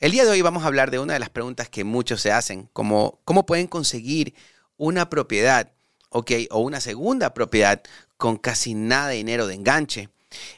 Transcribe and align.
El 0.00 0.12
día 0.12 0.24
de 0.24 0.30
hoy 0.30 0.40
vamos 0.40 0.64
a 0.64 0.66
hablar 0.66 0.90
de 0.90 0.98
una 0.98 1.12
de 1.12 1.18
las 1.18 1.28
preguntas 1.28 1.68
que 1.68 1.84
muchos 1.84 2.22
se 2.22 2.32
hacen, 2.32 2.70
como 2.72 3.20
cómo 3.26 3.44
pueden 3.44 3.66
conseguir 3.66 4.32
una 4.78 5.10
propiedad, 5.10 5.72
¿ok? 6.08 6.30
O 6.48 6.60
una 6.60 6.80
segunda 6.80 7.34
propiedad 7.34 7.82
con 8.16 8.38
casi 8.38 8.72
nada 8.72 9.08
de 9.08 9.16
dinero 9.16 9.46
de 9.46 9.56
enganche. 9.56 10.08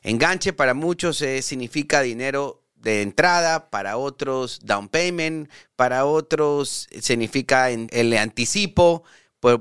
Enganche 0.04 0.52
para 0.52 0.74
muchos 0.74 1.20
eh, 1.22 1.42
significa 1.42 2.02
dinero 2.02 2.62
de 2.76 3.02
entrada, 3.02 3.68
para 3.68 3.96
otros 3.96 4.60
down 4.62 4.88
payment, 4.88 5.50
para 5.74 6.06
otros 6.06 6.86
significa 7.00 7.68
el 7.70 8.16
anticipo, 8.16 9.02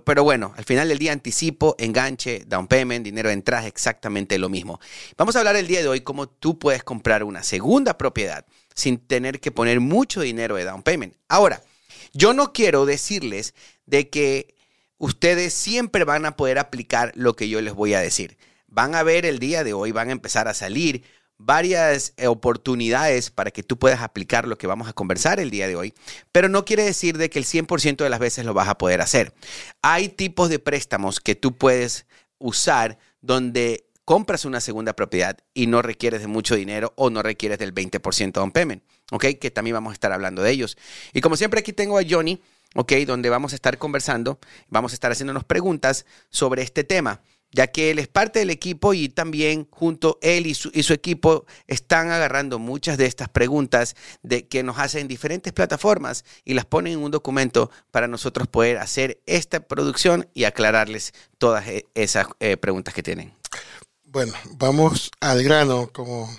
pero, 0.05 0.23
bueno, 0.23 0.53
al 0.57 0.63
final 0.63 0.89
del 0.89 0.99
día, 0.99 1.11
anticipo, 1.11 1.75
enganche, 1.79 2.43
down 2.45 2.67
payment, 2.67 3.03
dinero 3.03 3.29
de 3.29 3.33
entrada, 3.33 3.65
exactamente 3.65 4.37
lo 4.37 4.47
mismo. 4.47 4.79
Vamos 5.17 5.35
a 5.35 5.39
hablar 5.39 5.55
el 5.55 5.65
día 5.65 5.81
de 5.81 5.87
hoy 5.87 6.01
cómo 6.01 6.29
tú 6.29 6.59
puedes 6.59 6.83
comprar 6.83 7.23
una 7.23 7.41
segunda 7.41 7.97
propiedad 7.97 8.45
sin 8.75 8.97
tener 8.97 9.39
que 9.39 9.51
poner 9.51 9.79
mucho 9.79 10.21
dinero 10.21 10.55
de 10.55 10.65
down 10.65 10.83
payment. 10.83 11.15
Ahora, 11.27 11.61
yo 12.13 12.33
no 12.33 12.53
quiero 12.53 12.85
decirles 12.85 13.53
de 13.85 14.09
que 14.09 14.55
ustedes 14.97 15.53
siempre 15.53 16.03
van 16.03 16.25
a 16.25 16.35
poder 16.35 16.59
aplicar 16.59 17.11
lo 17.15 17.35
que 17.35 17.49
yo 17.49 17.61
les 17.61 17.73
voy 17.73 17.93
a 17.93 17.99
decir. 17.99 18.37
Van 18.67 18.95
a 18.95 19.03
ver 19.03 19.25
el 19.25 19.39
día 19.39 19.63
de 19.63 19.73
hoy, 19.73 19.91
van 19.91 20.09
a 20.09 20.13
empezar 20.13 20.47
a 20.47 20.53
salir 20.53 21.03
varias 21.37 22.13
eh, 22.17 22.27
oportunidades 22.27 23.31
para 23.31 23.51
que 23.51 23.63
tú 23.63 23.79
puedas 23.79 24.01
aplicar 24.01 24.47
lo 24.47 24.57
que 24.57 24.67
vamos 24.67 24.87
a 24.87 24.93
conversar 24.93 25.39
el 25.39 25.49
día 25.49 25.67
de 25.67 25.75
hoy, 25.75 25.93
pero 26.31 26.49
no 26.49 26.65
quiere 26.65 26.83
decir 26.83 27.17
de 27.17 27.29
que 27.29 27.39
el 27.39 27.45
100% 27.45 27.97
de 27.97 28.09
las 28.09 28.19
veces 28.19 28.45
lo 28.45 28.53
vas 28.53 28.69
a 28.69 28.77
poder 28.77 29.01
hacer. 29.01 29.33
Hay 29.81 30.09
tipos 30.09 30.49
de 30.49 30.59
préstamos 30.59 31.19
que 31.19 31.35
tú 31.35 31.57
puedes 31.57 32.05
usar 32.37 32.99
donde 33.21 33.87
compras 34.05 34.45
una 34.45 34.59
segunda 34.59 34.93
propiedad 34.93 35.37
y 35.53 35.67
no 35.67 35.81
requieres 35.81 36.21
de 36.21 36.27
mucho 36.27 36.55
dinero 36.55 36.93
o 36.95 37.09
no 37.09 37.21
requieres 37.21 37.59
del 37.59 37.73
20% 37.73 38.31
de 38.33 38.39
un 38.39 38.51
payment, 38.51 38.83
¿ok? 39.11 39.25
Que 39.39 39.51
también 39.51 39.75
vamos 39.75 39.91
a 39.91 39.93
estar 39.93 40.11
hablando 40.11 40.41
de 40.41 40.51
ellos. 40.51 40.77
Y 41.13 41.21
como 41.21 41.35
siempre 41.35 41.59
aquí 41.59 41.73
tengo 41.73 41.97
a 41.97 42.03
Johnny, 42.07 42.41
¿ok? 42.75 42.93
Donde 43.07 43.29
vamos 43.29 43.53
a 43.53 43.55
estar 43.55 43.77
conversando, 43.77 44.39
vamos 44.67 44.91
a 44.93 44.95
estar 44.95 45.11
haciéndonos 45.11 45.43
preguntas 45.43 46.05
sobre 46.29 46.61
este 46.61 46.83
tema 46.83 47.21
ya 47.51 47.67
que 47.67 47.91
él 47.91 47.99
es 47.99 48.07
parte 48.07 48.39
del 48.39 48.49
equipo 48.49 48.93
y 48.93 49.09
también 49.09 49.67
junto 49.71 50.17
él 50.21 50.47
y 50.47 50.53
su, 50.53 50.93
equipo 50.93 51.45
están 51.67 52.11
agarrando 52.11 52.59
muchas 52.59 52.97
de 52.97 53.05
estas 53.05 53.29
preguntas 53.29 53.95
de, 54.23 54.47
que 54.47 54.63
nos 54.63 54.79
hacen 54.79 55.07
diferentes 55.07 55.53
plataformas 55.53 56.25
y 56.45 56.53
las 56.53 56.65
ponen 56.65 56.93
en 56.93 56.99
un 56.99 57.11
documento 57.11 57.71
para 57.91 58.07
nosotros 58.07 58.47
poder 58.47 58.77
hacer 58.77 59.21
esta 59.25 59.59
producción 59.59 60.27
y 60.33 60.45
aclararles 60.45 61.13
todas 61.37 61.67
e, 61.67 61.85
esas 61.93 62.27
eh, 62.39 62.57
preguntas 62.57 62.93
que 62.93 63.03
tienen. 63.03 63.33
Bueno, 64.11 64.33
vamos 64.57 65.09
al 65.21 65.41
grano, 65.41 65.89
como 65.93 66.29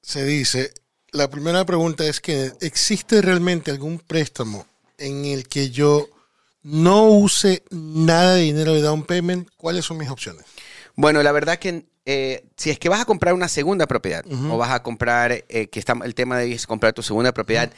se 0.00 0.24
dice. 0.24 0.72
La 1.12 1.28
primera 1.28 1.66
pregunta 1.66 2.06
es 2.06 2.20
que 2.20 2.52
¿existe 2.62 3.20
realmente 3.20 3.70
algún 3.70 3.98
préstamo 3.98 4.64
en 4.96 5.26
el 5.26 5.46
que 5.46 5.68
yo 5.68 6.08
no 6.62 7.10
use 7.10 7.64
nada 7.68 8.36
de 8.36 8.44
dinero 8.44 8.72
de 8.72 8.80
down 8.80 9.04
payment, 9.04 9.50
¿cuáles 9.58 9.84
son 9.84 9.98
mis 9.98 10.08
opciones? 10.08 10.46
Bueno, 10.96 11.22
la 11.22 11.32
verdad 11.32 11.58
que 11.58 11.84
eh, 12.06 12.46
si 12.56 12.70
es 12.70 12.78
que 12.78 12.88
vas 12.88 13.02
a 13.02 13.04
comprar 13.04 13.34
una 13.34 13.48
segunda 13.48 13.86
propiedad 13.86 14.24
o 14.50 14.56
vas 14.56 14.70
a 14.70 14.82
comprar, 14.82 15.32
eh, 15.32 15.68
que 15.70 15.78
está, 15.78 15.94
el 16.02 16.14
tema 16.14 16.38
de 16.38 16.50
es 16.50 16.66
comprar 16.66 16.94
tu 16.94 17.02
segunda 17.02 17.32
propiedad 17.32 17.70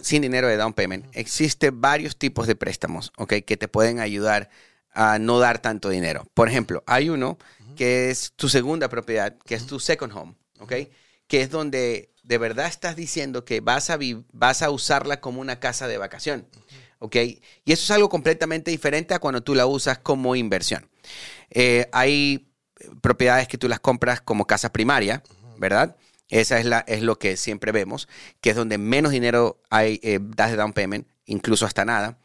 sin 0.00 0.22
dinero 0.22 0.48
de 0.48 0.56
down 0.56 0.72
payment, 0.72 1.04
existen 1.12 1.78
varios 1.78 2.16
tipos 2.16 2.46
de 2.46 2.56
préstamos, 2.56 3.12
¿ok? 3.18 3.34
Que 3.44 3.58
te 3.58 3.68
pueden 3.68 4.00
ayudar 4.00 4.48
a 4.92 5.18
no 5.18 5.38
dar 5.38 5.58
tanto 5.58 5.88
dinero. 5.88 6.26
Por 6.34 6.48
ejemplo, 6.48 6.82
hay 6.86 7.10
uno 7.10 7.38
que 7.80 8.10
es 8.10 8.34
tu 8.36 8.50
segunda 8.50 8.90
propiedad, 8.90 9.38
que 9.46 9.54
es 9.54 9.64
tu 9.64 9.80
second 9.80 10.12
home, 10.14 10.34
¿ok? 10.58 10.74
Que 11.26 11.40
es 11.40 11.48
donde 11.48 12.12
de 12.22 12.36
verdad 12.36 12.66
estás 12.66 12.94
diciendo 12.94 13.46
que 13.46 13.60
vas 13.60 13.88
a, 13.88 13.98
vas 14.34 14.60
a 14.60 14.68
usarla 14.68 15.22
como 15.22 15.40
una 15.40 15.60
casa 15.60 15.88
de 15.88 15.96
vacación. 15.96 16.46
¿ok? 16.98 17.16
Y 17.16 17.72
eso 17.72 17.84
es 17.84 17.90
algo 17.90 18.10
completamente 18.10 18.70
diferente 18.70 19.14
a 19.14 19.18
cuando 19.18 19.42
tú 19.42 19.54
la 19.54 19.64
usas 19.64 19.96
como 19.96 20.36
inversión. 20.36 20.90
Eh, 21.48 21.88
hay 21.92 22.52
propiedades 23.00 23.48
que 23.48 23.56
tú 23.56 23.66
las 23.66 23.80
compras 23.80 24.20
como 24.20 24.46
casa 24.46 24.74
primaria, 24.74 25.22
¿verdad? 25.56 25.96
Esa 26.28 26.58
es, 26.58 26.66
la, 26.66 26.80
es 26.80 27.00
lo 27.00 27.18
que 27.18 27.38
siempre 27.38 27.72
vemos, 27.72 28.08
que 28.42 28.50
es 28.50 28.56
donde 28.56 28.76
menos 28.76 29.10
dinero 29.10 29.62
hay, 29.70 30.00
eh, 30.02 30.18
das 30.20 30.50
de 30.50 30.58
down 30.58 30.74
payment, 30.74 31.08
incluso 31.24 31.64
hasta 31.64 31.86
nada. 31.86 32.18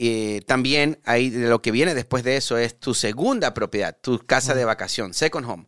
Eh, 0.00 0.42
también 0.46 1.00
hay 1.04 1.30
lo 1.30 1.60
que 1.60 1.72
viene 1.72 1.92
después 1.92 2.22
de 2.22 2.36
eso 2.36 2.56
es 2.56 2.78
tu 2.78 2.94
segunda 2.94 3.52
propiedad, 3.52 3.96
tu 4.00 4.20
casa 4.20 4.54
de 4.54 4.64
vacación, 4.64 5.12
second 5.12 5.44
home. 5.44 5.66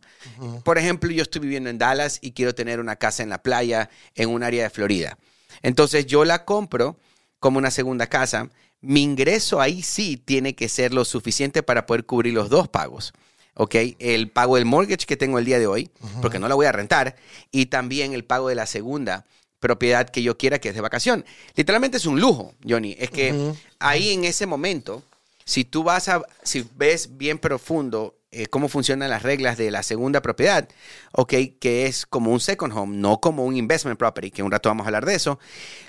Por 0.63 0.77
ejemplo, 0.77 1.11
yo 1.11 1.23
estoy 1.23 1.41
viviendo 1.41 1.69
en 1.69 1.77
Dallas 1.77 2.17
y 2.21 2.31
quiero 2.31 2.55
tener 2.55 2.79
una 2.79 2.95
casa 2.95 3.23
en 3.23 3.29
la 3.29 3.43
playa 3.43 3.89
en 4.15 4.29
un 4.29 4.41
área 4.41 4.63
de 4.63 4.69
Florida. 4.69 5.17
Entonces 5.61 6.05
yo 6.05 6.23
la 6.23 6.45
compro 6.45 6.97
como 7.39 7.57
una 7.57 7.71
segunda 7.71 8.07
casa, 8.07 8.49
mi 8.79 9.03
ingreso 9.03 9.59
ahí 9.59 9.81
sí 9.81 10.15
tiene 10.15 10.55
que 10.55 10.69
ser 10.69 10.93
lo 10.93 11.03
suficiente 11.03 11.61
para 11.61 11.85
poder 11.85 12.05
cubrir 12.05 12.33
los 12.33 12.49
dos 12.49 12.69
pagos. 12.69 13.11
¿ok? 13.55 13.75
El 13.99 14.29
pago 14.29 14.55
del 14.55 14.65
mortgage 14.65 15.05
que 15.05 15.17
tengo 15.17 15.39
el 15.39 15.45
día 15.45 15.59
de 15.59 15.67
hoy, 15.67 15.91
porque 16.21 16.39
no 16.39 16.47
la 16.47 16.55
voy 16.55 16.67
a 16.67 16.71
rentar, 16.71 17.17
y 17.51 17.65
también 17.65 18.13
el 18.13 18.23
pago 18.23 18.47
de 18.47 18.55
la 18.55 18.65
segunda 18.65 19.25
propiedad 19.61 20.09
que 20.09 20.23
yo 20.23 20.37
quiera, 20.37 20.59
que 20.59 20.69
es 20.69 20.75
de 20.75 20.81
vacación. 20.81 21.23
Literalmente 21.55 21.95
es 21.95 22.05
un 22.05 22.19
lujo, 22.19 22.53
Johnny. 22.67 22.97
Es 22.99 23.09
que 23.11 23.53
ahí 23.79 24.11
en 24.11 24.25
ese 24.25 24.45
momento, 24.45 25.03
si 25.45 25.63
tú 25.63 25.83
vas 25.83 26.09
a, 26.09 26.21
si 26.43 26.67
ves 26.75 27.17
bien 27.17 27.39
profundo 27.39 28.17
eh, 28.31 28.47
cómo 28.47 28.67
funcionan 28.67 29.09
las 29.09 29.23
reglas 29.23 29.57
de 29.57 29.71
la 29.71 29.83
segunda 29.83 30.21
propiedad, 30.21 30.67
ok, 31.13 31.33
que 31.59 31.85
es 31.85 32.05
como 32.05 32.31
un 32.31 32.39
second 32.39 32.73
home, 32.73 32.97
no 32.97 33.21
como 33.21 33.45
un 33.45 33.55
investment 33.55 33.99
property, 33.99 34.31
que 34.31 34.43
un 34.43 34.51
rato 34.51 34.67
vamos 34.67 34.85
a 34.85 34.87
hablar 34.87 35.05
de 35.05 35.15
eso. 35.15 35.39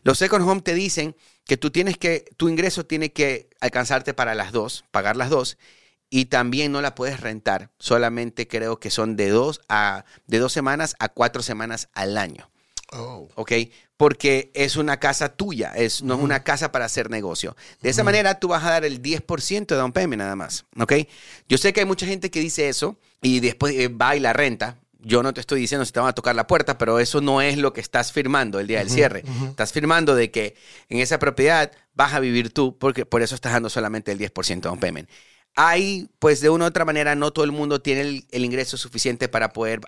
Los 0.02 0.18
second 0.18 0.46
home 0.48 0.60
te 0.60 0.74
dicen 0.74 1.16
que 1.46 1.56
tú 1.56 1.70
tienes 1.70 1.96
que, 1.96 2.26
tu 2.36 2.48
ingreso 2.48 2.84
tiene 2.84 3.12
que 3.12 3.48
alcanzarte 3.60 4.14
para 4.14 4.34
las 4.34 4.52
dos, 4.52 4.84
pagar 4.90 5.16
las 5.16 5.30
dos, 5.30 5.56
y 6.10 6.26
también 6.26 6.72
no 6.72 6.82
la 6.82 6.94
puedes 6.94 7.20
rentar. 7.20 7.70
Solamente 7.78 8.46
creo 8.46 8.78
que 8.78 8.90
son 8.90 9.16
de 9.16 9.30
dos 9.30 9.62
a 9.70 10.04
de 10.26 10.38
dos 10.38 10.52
semanas 10.52 10.94
a 10.98 11.08
cuatro 11.08 11.42
semanas 11.42 11.88
al 11.94 12.18
año. 12.18 12.51
Oh. 12.92 13.28
¿Ok? 13.34 13.52
Porque 13.96 14.50
es 14.54 14.76
una 14.76 14.98
casa 14.98 15.30
tuya, 15.30 15.72
es, 15.74 16.02
no 16.02 16.14
es 16.14 16.20
una 16.20 16.42
casa 16.42 16.72
para 16.72 16.84
hacer 16.84 17.10
negocio. 17.10 17.56
De 17.80 17.90
esa 17.90 18.04
manera 18.04 18.38
tú 18.38 18.48
vas 18.48 18.64
a 18.64 18.70
dar 18.70 18.84
el 18.84 19.00
10% 19.00 19.66
de 19.66 19.76
down 19.76 19.92
payment 19.92 20.20
nada 20.20 20.36
más. 20.36 20.64
¿Ok? 20.78 20.92
Yo 21.48 21.58
sé 21.58 21.72
que 21.72 21.80
hay 21.80 21.86
mucha 21.86 22.06
gente 22.06 22.30
que 22.30 22.40
dice 22.40 22.68
eso 22.68 22.98
y 23.20 23.40
después 23.40 23.74
eh, 23.74 23.88
va 23.88 24.16
y 24.16 24.20
la 24.20 24.32
renta. 24.32 24.78
Yo 25.04 25.22
no 25.22 25.34
te 25.34 25.40
estoy 25.40 25.60
diciendo 25.60 25.84
si 25.84 25.92
te 25.92 26.00
van 26.00 26.10
a 26.10 26.14
tocar 26.14 26.36
la 26.36 26.46
puerta, 26.46 26.78
pero 26.78 27.00
eso 27.00 27.20
no 27.20 27.42
es 27.42 27.58
lo 27.58 27.72
que 27.72 27.80
estás 27.80 28.12
firmando 28.12 28.60
el 28.60 28.68
día 28.68 28.78
del 28.78 28.90
cierre. 28.90 29.24
Estás 29.48 29.72
firmando 29.72 30.14
de 30.14 30.30
que 30.30 30.54
en 30.88 31.00
esa 31.00 31.18
propiedad 31.18 31.72
vas 31.94 32.12
a 32.12 32.20
vivir 32.20 32.52
tú, 32.52 32.78
porque 32.78 33.04
por 33.04 33.20
eso 33.20 33.34
estás 33.34 33.52
dando 33.52 33.68
solamente 33.68 34.12
el 34.12 34.18
10% 34.18 34.54
de 34.54 34.60
down 34.60 34.78
payment 34.78 35.08
hay, 35.54 36.08
pues 36.18 36.40
de 36.40 36.50
una 36.50 36.64
u 36.64 36.68
otra 36.68 36.84
manera, 36.84 37.14
no 37.14 37.30
todo 37.32 37.44
el 37.44 37.52
mundo 37.52 37.80
tiene 37.80 38.24
el, 38.30 38.44
ingreso 38.44 38.76
suficiente 38.76 39.28
para 39.28 39.52
poder 39.52 39.80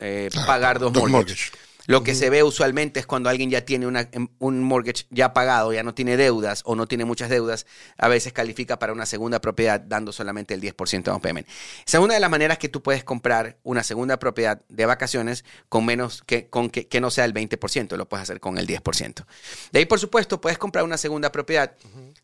eh, 0.00 0.30
pagar 0.46 0.78
dos, 0.78 0.92
mortgages. 0.92 1.52
Lo 1.86 2.02
que 2.02 2.14
se 2.14 2.30
ve 2.30 2.42
usualmente 2.42 3.00
es 3.00 3.06
cuando 3.06 3.28
alguien 3.28 3.50
ya 3.50 3.64
tiene 3.64 3.86
em, 4.12 4.28
un 4.38 4.62
mortgage 4.62 5.06
ya 5.10 5.32
pagado, 5.32 5.72
ya 5.72 5.82
no 5.82 5.94
tiene 5.94 6.16
deudas 6.16 6.62
o 6.64 6.74
no 6.74 6.86
tiene 6.86 7.04
muchas 7.04 7.30
deudas, 7.30 7.66
a 7.96 8.08
veces 8.08 8.32
califica 8.32 8.78
para 8.78 8.92
una 8.92 9.06
segunda 9.06 9.40
propiedad 9.40 9.80
dando 9.80 10.12
solamente 10.12 10.54
el 10.54 10.60
10% 10.60 11.02
de 11.04 11.10
un 11.10 11.20
payment. 11.20 11.48
Esa 11.86 11.98
es 11.98 12.04
una 12.04 12.14
de 12.14 12.20
las 12.20 12.30
maneras 12.30 12.58
que 12.58 12.68
tú 12.68 12.82
puedes 12.82 13.04
comprar 13.04 13.58
una 13.62 13.82
segunda 13.82 14.18
propiedad 14.18 14.62
de 14.68 14.86
vacaciones 14.86 15.44
con 15.68 15.84
menos 15.84 16.22
que, 16.24 16.48
con 16.48 16.70
que, 16.70 17.00
no 17.00 17.10
sea 17.10 17.24
el 17.24 17.34
20%, 17.34 17.96
lo 17.96 18.08
puedes 18.08 18.22
hacer 18.22 18.40
con 18.40 18.58
el 18.58 18.66
10%. 18.66 19.24
De 19.72 19.78
ahí, 19.78 19.86
por 19.86 19.98
supuesto, 19.98 20.40
puedes 20.40 20.58
comprar 20.58 20.84
una 20.84 20.98
segunda 20.98 21.32
propiedad 21.32 21.76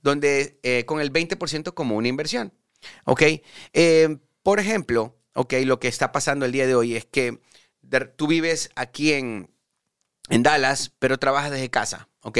donde 0.02 0.58
eh, 0.62 0.84
con 0.84 1.00
el 1.00 1.12
20% 1.12 1.74
como 1.74 1.96
una 1.96 2.08
inversión. 2.08 2.52
¿Ok? 3.04 3.22
Eh, 3.72 4.18
por 4.42 4.60
ejemplo, 4.60 5.16
ok, 5.34 5.54
lo 5.64 5.80
que 5.80 5.88
está 5.88 6.12
pasando 6.12 6.46
el 6.46 6.52
día 6.52 6.66
de 6.66 6.74
hoy 6.74 6.94
es 6.96 7.04
que 7.04 7.40
tú 8.16 8.26
vives 8.26 8.70
aquí 8.74 9.12
en, 9.12 9.50
en 10.28 10.42
Dallas, 10.42 10.92
pero 10.98 11.18
trabajas 11.18 11.50
desde 11.50 11.70
casa, 11.70 12.08
¿ok? 12.22 12.38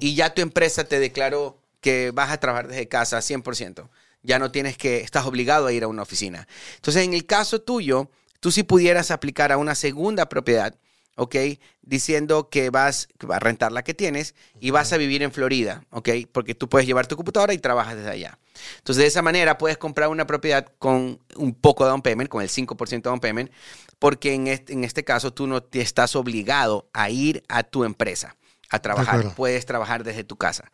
Y 0.00 0.14
ya 0.14 0.34
tu 0.34 0.42
empresa 0.42 0.84
te 0.84 0.98
declaró 0.98 1.62
que 1.80 2.10
vas 2.12 2.30
a 2.30 2.40
trabajar 2.40 2.68
desde 2.68 2.88
casa 2.88 3.18
100%. 3.18 3.88
Ya 4.22 4.38
no 4.38 4.50
tienes 4.50 4.76
que, 4.76 5.00
estás 5.00 5.26
obligado 5.26 5.66
a 5.66 5.72
ir 5.72 5.84
a 5.84 5.88
una 5.88 6.02
oficina. 6.02 6.48
Entonces, 6.76 7.04
en 7.04 7.14
el 7.14 7.24
caso 7.26 7.60
tuyo, 7.60 8.10
tú 8.40 8.50
si 8.50 8.62
pudieras 8.62 9.10
aplicar 9.10 9.52
a 9.52 9.58
una 9.58 9.74
segunda 9.74 10.28
propiedad, 10.28 10.76
¿ok? 11.18 11.36
Diciendo 11.82 12.48
que 12.48 12.70
vas, 12.70 13.08
a 13.28 13.38
rentar 13.38 13.72
la 13.72 13.82
que 13.82 13.92
tienes 13.92 14.34
y 14.60 14.70
vas 14.70 14.92
a 14.92 14.96
vivir 14.96 15.22
en 15.22 15.32
Florida, 15.32 15.84
¿ok? 15.90 16.08
Porque 16.32 16.54
tú 16.54 16.68
puedes 16.68 16.86
llevar 16.86 17.06
tu 17.06 17.16
computadora 17.16 17.52
y 17.52 17.58
trabajas 17.58 17.96
desde 17.96 18.10
allá. 18.10 18.38
Entonces, 18.78 19.02
de 19.02 19.08
esa 19.08 19.20
manera 19.20 19.58
puedes 19.58 19.78
comprar 19.78 20.08
una 20.08 20.26
propiedad 20.26 20.66
con 20.78 21.20
un 21.36 21.54
poco 21.54 21.84
de 21.84 21.90
down 21.90 22.02
payment, 22.02 22.30
con 22.30 22.40
el 22.40 22.48
5% 22.48 22.88
de 22.88 23.00
down 23.00 23.20
payment, 23.20 23.50
porque 23.98 24.32
en 24.32 24.46
este, 24.46 24.72
en 24.72 24.84
este 24.84 25.04
caso 25.04 25.32
tú 25.32 25.46
no 25.46 25.62
te 25.62 25.80
estás 25.80 26.16
obligado 26.16 26.88
a 26.92 27.10
ir 27.10 27.42
a 27.48 27.64
tu 27.64 27.84
empresa 27.84 28.36
a 28.70 28.78
trabajar. 28.80 29.34
Puedes 29.34 29.66
trabajar 29.66 30.04
desde 30.04 30.24
tu 30.24 30.36
casa. 30.36 30.70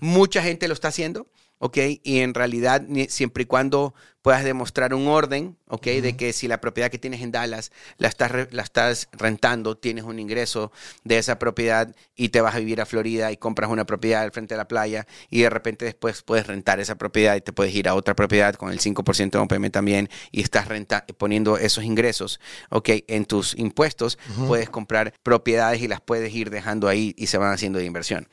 Mucha 0.00 0.42
gente 0.42 0.66
lo 0.66 0.74
está 0.74 0.88
haciendo. 0.88 1.28
¿ok? 1.58 1.78
Y 2.02 2.18
en 2.18 2.34
realidad, 2.34 2.82
siempre 3.08 3.44
y 3.44 3.46
cuando 3.46 3.94
puedas 4.24 4.42
demostrar 4.42 4.94
un 4.94 5.06
orden, 5.06 5.58
¿ok? 5.68 5.84
De 5.84 6.16
que 6.16 6.32
si 6.32 6.48
la 6.48 6.58
propiedad 6.58 6.90
que 6.90 6.98
tienes 6.98 7.20
en 7.20 7.30
Dallas 7.30 7.72
la 7.98 8.08
estás, 8.08 8.32
la 8.52 8.62
estás 8.62 9.08
rentando, 9.12 9.76
tienes 9.76 10.04
un 10.04 10.18
ingreso 10.18 10.72
de 11.04 11.18
esa 11.18 11.38
propiedad 11.38 11.94
y 12.16 12.30
te 12.30 12.40
vas 12.40 12.54
a 12.54 12.58
vivir 12.58 12.80
a 12.80 12.86
Florida 12.86 13.32
y 13.32 13.36
compras 13.36 13.68
una 13.68 13.84
propiedad 13.84 14.22
al 14.22 14.32
frente 14.32 14.54
de 14.54 14.58
la 14.58 14.66
playa 14.66 15.06
y 15.28 15.42
de 15.42 15.50
repente 15.50 15.84
después 15.84 16.22
puedes 16.22 16.46
rentar 16.46 16.80
esa 16.80 16.94
propiedad 16.94 17.36
y 17.36 17.42
te 17.42 17.52
puedes 17.52 17.74
ir 17.74 17.86
a 17.86 17.94
otra 17.94 18.16
propiedad 18.16 18.54
con 18.54 18.72
el 18.72 18.80
5% 18.80 19.30
de 19.30 19.38
OPM 19.40 19.70
también 19.70 20.08
y 20.32 20.40
estás 20.40 20.68
renta 20.68 21.04
poniendo 21.18 21.58
esos 21.58 21.84
ingresos, 21.84 22.40
¿ok? 22.70 22.88
En 23.08 23.26
tus 23.26 23.54
impuestos, 23.58 24.18
puedes 24.48 24.70
comprar 24.70 25.12
propiedades 25.22 25.82
y 25.82 25.86
las 25.86 26.00
puedes 26.00 26.34
ir 26.34 26.48
dejando 26.48 26.88
ahí 26.88 27.14
y 27.18 27.26
se 27.26 27.36
van 27.36 27.52
haciendo 27.52 27.78
de 27.78 27.84
inversión. 27.84 28.26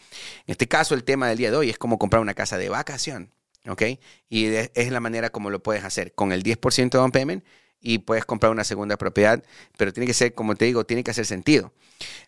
En 0.48 0.54
este 0.54 0.70
caso, 0.70 0.96
el 0.96 1.04
tema 1.04 1.28
del 1.28 1.38
día 1.38 1.52
de 1.52 1.58
hoy 1.58 1.70
es 1.70 1.78
como 1.78 2.00
comprar 2.00 2.22
una 2.22 2.34
casa 2.34 2.58
de 2.58 2.70
vacación. 2.70 3.34
¿Ok? 3.68 3.84
Y 4.30 4.48
es 4.48 4.92
la 4.92 5.00
manera 5.00 5.30
como 5.30 5.50
lo 5.50 5.62
puedes 5.62 5.84
hacer, 5.84 6.14
con 6.14 6.32
el 6.32 6.44
10% 6.44 6.90
de 6.90 6.98
down 6.98 7.12
payment 7.12 7.44
y 7.82 8.00
puedes 8.00 8.26
comprar 8.26 8.52
una 8.52 8.64
segunda 8.64 8.96
propiedad, 8.96 9.44
pero 9.76 9.92
tiene 9.92 10.06
que 10.06 10.14
ser, 10.14 10.34
como 10.36 10.56
te 10.56 10.66
digo, 10.66 10.86
tiene 10.86 11.04
que 11.04 11.12
hacer 11.12 11.26
sentido. 11.26 11.74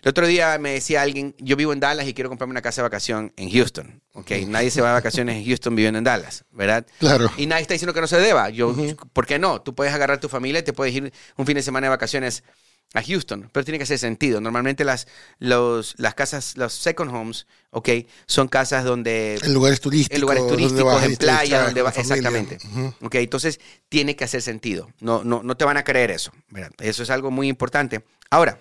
El 0.01 0.09
otro 0.09 0.25
día 0.27 0.57
me 0.57 0.71
decía 0.71 1.01
alguien, 1.01 1.35
yo 1.37 1.55
vivo 1.55 1.73
en 1.73 1.79
Dallas 1.79 2.07
y 2.07 2.13
quiero 2.13 2.29
comprarme 2.29 2.51
una 2.51 2.61
casa 2.61 2.81
de 2.81 2.87
vacación 2.87 3.33
en 3.37 3.51
Houston, 3.51 4.01
¿ok? 4.13 4.31
Nadie 4.47 4.71
se 4.71 4.81
va 4.81 4.89
de 4.89 4.93
vacaciones 4.95 5.37
en 5.37 5.45
Houston 5.45 5.75
viviendo 5.75 5.99
en 5.99 6.03
Dallas, 6.03 6.45
¿verdad? 6.51 6.85
Claro. 6.99 7.31
Y 7.37 7.45
nadie 7.45 7.61
está 7.61 7.75
diciendo 7.75 7.93
que 7.93 8.01
no 8.01 8.07
se 8.07 8.19
deba. 8.19 8.49
Yo, 8.49 8.75
¿por 9.13 9.25
qué 9.25 9.39
no? 9.39 9.61
Tú 9.61 9.75
puedes 9.75 9.93
agarrar 9.93 10.19
tu 10.19 10.29
familia 10.29 10.59
y 10.59 10.63
te 10.63 10.73
puedes 10.73 10.93
ir 10.93 11.13
un 11.37 11.45
fin 11.45 11.55
de 11.55 11.61
semana 11.61 11.85
de 11.85 11.89
vacaciones 11.89 12.43
a 12.93 13.01
Houston, 13.01 13.49
pero 13.51 13.63
tiene 13.63 13.79
que 13.79 13.83
hacer 13.83 13.97
sentido. 13.97 14.39
Normalmente 14.39 14.83
las, 14.83 15.07
los, 15.39 15.95
las 15.97 16.13
casas, 16.13 16.55
los 16.57 16.73
second 16.73 17.13
homes, 17.13 17.47
ok, 17.71 17.89
son 18.27 18.47
casas 18.47 18.85
donde... 18.85 19.39
En 19.43 19.53
lugares 19.53 19.81
turísticos. 19.81 20.15
En 20.15 20.21
lugares 20.21 20.47
turísticos, 20.47 21.03
en 21.03 21.15
playa, 21.15 21.63
donde 21.63 21.81
va, 21.81 21.89
exactamente. 21.89 22.59
Ok, 23.01 23.15
entonces 23.15 23.59
tiene 23.89 24.15
que 24.15 24.25
hacer 24.25 24.43
sentido. 24.43 24.89
No, 24.99 25.23
no, 25.23 25.41
no 25.41 25.57
te 25.57 25.65
van 25.65 25.77
a 25.77 25.83
creer 25.83 26.11
eso. 26.11 26.31
Eso 26.79 27.03
es 27.03 27.09
algo 27.09 27.31
muy 27.31 27.47
importante. 27.47 28.05
Ahora, 28.29 28.59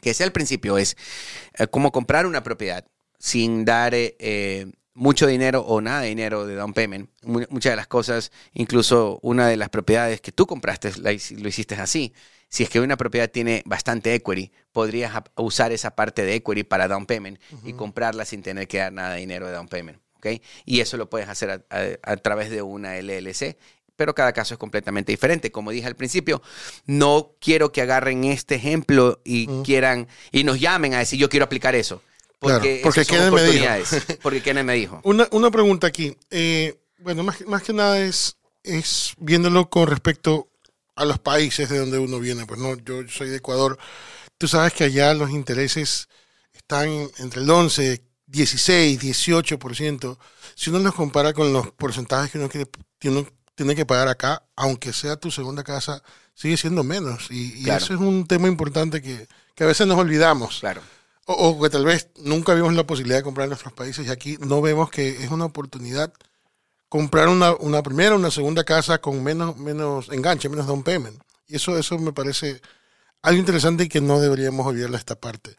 que 0.00 0.14
sea 0.14 0.26
el 0.26 0.32
principio 0.32 0.76
es 0.76 0.96
eh, 1.56 1.68
como 1.68 1.92
comprar 1.92 2.26
una 2.26 2.42
propiedad 2.42 2.84
sin 3.18 3.64
dar... 3.64 3.94
Eh, 3.94 4.16
eh, 4.18 4.66
mucho 4.96 5.26
dinero 5.26 5.60
o 5.62 5.80
nada 5.80 6.02
de 6.02 6.08
dinero 6.10 6.46
de 6.46 6.54
down 6.54 6.72
payment. 6.72 7.10
Muchas 7.24 7.72
de 7.72 7.74
las 7.74 7.88
cosas, 7.88 8.30
incluso 8.52 9.18
una 9.22 9.48
de 9.48 9.56
las 9.56 9.68
propiedades 9.68 10.20
que 10.20 10.30
tú 10.30 10.46
compraste, 10.46 10.92
lo 11.00 11.48
hiciste 11.48 11.74
así 11.74 12.14
si 12.54 12.62
es 12.62 12.70
que 12.70 12.78
una 12.78 12.96
propiedad 12.96 13.28
tiene 13.28 13.64
bastante 13.66 14.14
equity, 14.14 14.52
podrías 14.70 15.12
usar 15.34 15.72
esa 15.72 15.96
parte 15.96 16.24
de 16.24 16.36
equity 16.36 16.62
para 16.62 16.86
down 16.86 17.04
payment 17.04 17.40
y 17.64 17.72
comprarla 17.72 18.24
sin 18.24 18.42
tener 18.42 18.68
que 18.68 18.78
dar 18.78 18.92
nada 18.92 19.14
de 19.14 19.18
dinero 19.18 19.48
de 19.48 19.54
down 19.54 19.66
payment. 19.66 19.98
¿okay? 20.18 20.40
Y 20.64 20.78
eso 20.78 20.96
lo 20.96 21.10
puedes 21.10 21.28
hacer 21.28 21.64
a, 21.68 22.16
través 22.18 22.50
de 22.50 22.62
una 22.62 22.94
LLC 22.96 23.56
pero 23.96 24.14
cada 24.14 24.32
caso 24.32 24.54
es 24.54 24.58
completamente 24.58 25.10
diferente. 25.10 25.50
Como 25.50 25.72
dije 25.72 25.86
al 25.88 25.96
principio, 25.96 26.42
no 26.86 27.32
quiero 27.40 27.72
que 27.72 27.82
agarren 27.82 28.22
este 28.22 28.54
ejemplo 28.54 29.20
y 29.24 29.48
quieran 29.64 30.06
y 30.30 30.44
nos 30.44 30.60
llamen 30.60 30.94
a 30.94 30.98
decir 30.98 31.18
yo 31.18 31.28
quiero 31.28 31.46
aplicar 31.46 31.74
eso. 31.74 32.02
Porque, 32.38 32.80
porque 32.84 33.04
Kenneth 33.04 33.32
me 33.32 33.42
dijo. 33.42 33.66
porque 34.22 34.42
Kenneth 34.42 34.64
me 34.64 34.74
dijo. 34.74 35.00
Una, 35.02 35.26
una 35.32 35.50
pregunta 35.50 35.88
aquí. 35.88 36.16
Eh, 36.30 36.76
bueno, 36.98 37.24
más, 37.24 37.44
más, 37.46 37.62
que 37.64 37.72
nada 37.72 38.00
es, 38.00 38.36
es 38.62 39.14
viéndolo 39.18 39.70
con 39.70 39.88
respecto 39.88 40.48
a 40.96 41.04
los 41.04 41.18
países 41.18 41.68
de 41.68 41.78
donde 41.78 41.98
uno 41.98 42.18
viene. 42.18 42.46
Pues 42.46 42.60
no, 42.60 42.76
yo 42.76 43.06
soy 43.08 43.28
de 43.28 43.36
Ecuador. 43.36 43.78
Tú 44.38 44.48
sabes 44.48 44.72
que 44.72 44.84
allá 44.84 45.14
los 45.14 45.30
intereses 45.30 46.08
están 46.52 46.88
entre 47.18 47.42
el 47.42 47.50
11, 47.50 48.02
16, 48.26 49.00
18%. 49.00 50.18
Si 50.54 50.70
uno 50.70 50.78
los 50.80 50.94
compara 50.94 51.32
con 51.32 51.52
los 51.52 51.70
porcentajes 51.72 52.30
que 52.30 52.38
uno, 52.38 52.48
quiere, 52.48 52.68
tiene 53.54 53.74
que 53.74 53.86
pagar 53.86 54.08
acá, 54.08 54.42
aunque 54.56 54.92
sea 54.92 55.16
tu 55.16 55.30
segunda 55.30 55.62
casa, 55.62 56.02
sigue 56.34 56.56
siendo 56.56 56.84
menos. 56.84 57.30
Y, 57.30 57.68
eso 57.70 57.94
es 57.94 58.00
un 58.00 58.26
tema 58.26 58.48
importante 58.48 59.02
que, 59.02 59.28
a 59.62 59.66
veces 59.66 59.86
nos 59.86 59.98
olvidamos. 59.98 60.60
Claro. 60.60 60.82
O, 61.26 61.32
o, 61.32 61.62
que 61.62 61.70
tal 61.70 61.84
vez 61.84 62.08
nunca 62.16 62.54
vimos 62.54 62.74
la 62.74 62.86
posibilidad 62.86 63.18
de 63.18 63.22
comprar 63.22 63.44
en 63.44 63.50
nuestros 63.50 63.72
países 63.72 64.06
y 64.06 64.10
aquí 64.10 64.36
no 64.40 64.60
vemos 64.60 64.90
que 64.90 65.08
es 65.24 65.30
una 65.30 65.46
oportunidad 65.46 66.12
comprar 66.94 67.26
una, 67.26 67.56
una 67.56 67.82
primera, 67.82 68.14
una 68.14 68.30
segunda 68.30 68.62
casa 68.62 69.00
con 69.00 69.20
menos, 69.20 69.56
menos 69.56 70.08
enganche, 70.12 70.48
menos 70.48 70.68
down 70.68 70.84
payment. 70.84 71.20
Y 71.48 71.56
eso, 71.56 71.76
eso 71.76 71.98
me 71.98 72.12
parece 72.12 72.60
algo 73.20 73.40
interesante 73.40 73.82
y 73.82 73.88
que 73.88 74.00
no 74.00 74.20
deberíamos 74.20 74.64
olvidar 74.64 74.94
esta 74.94 75.16
parte. 75.16 75.56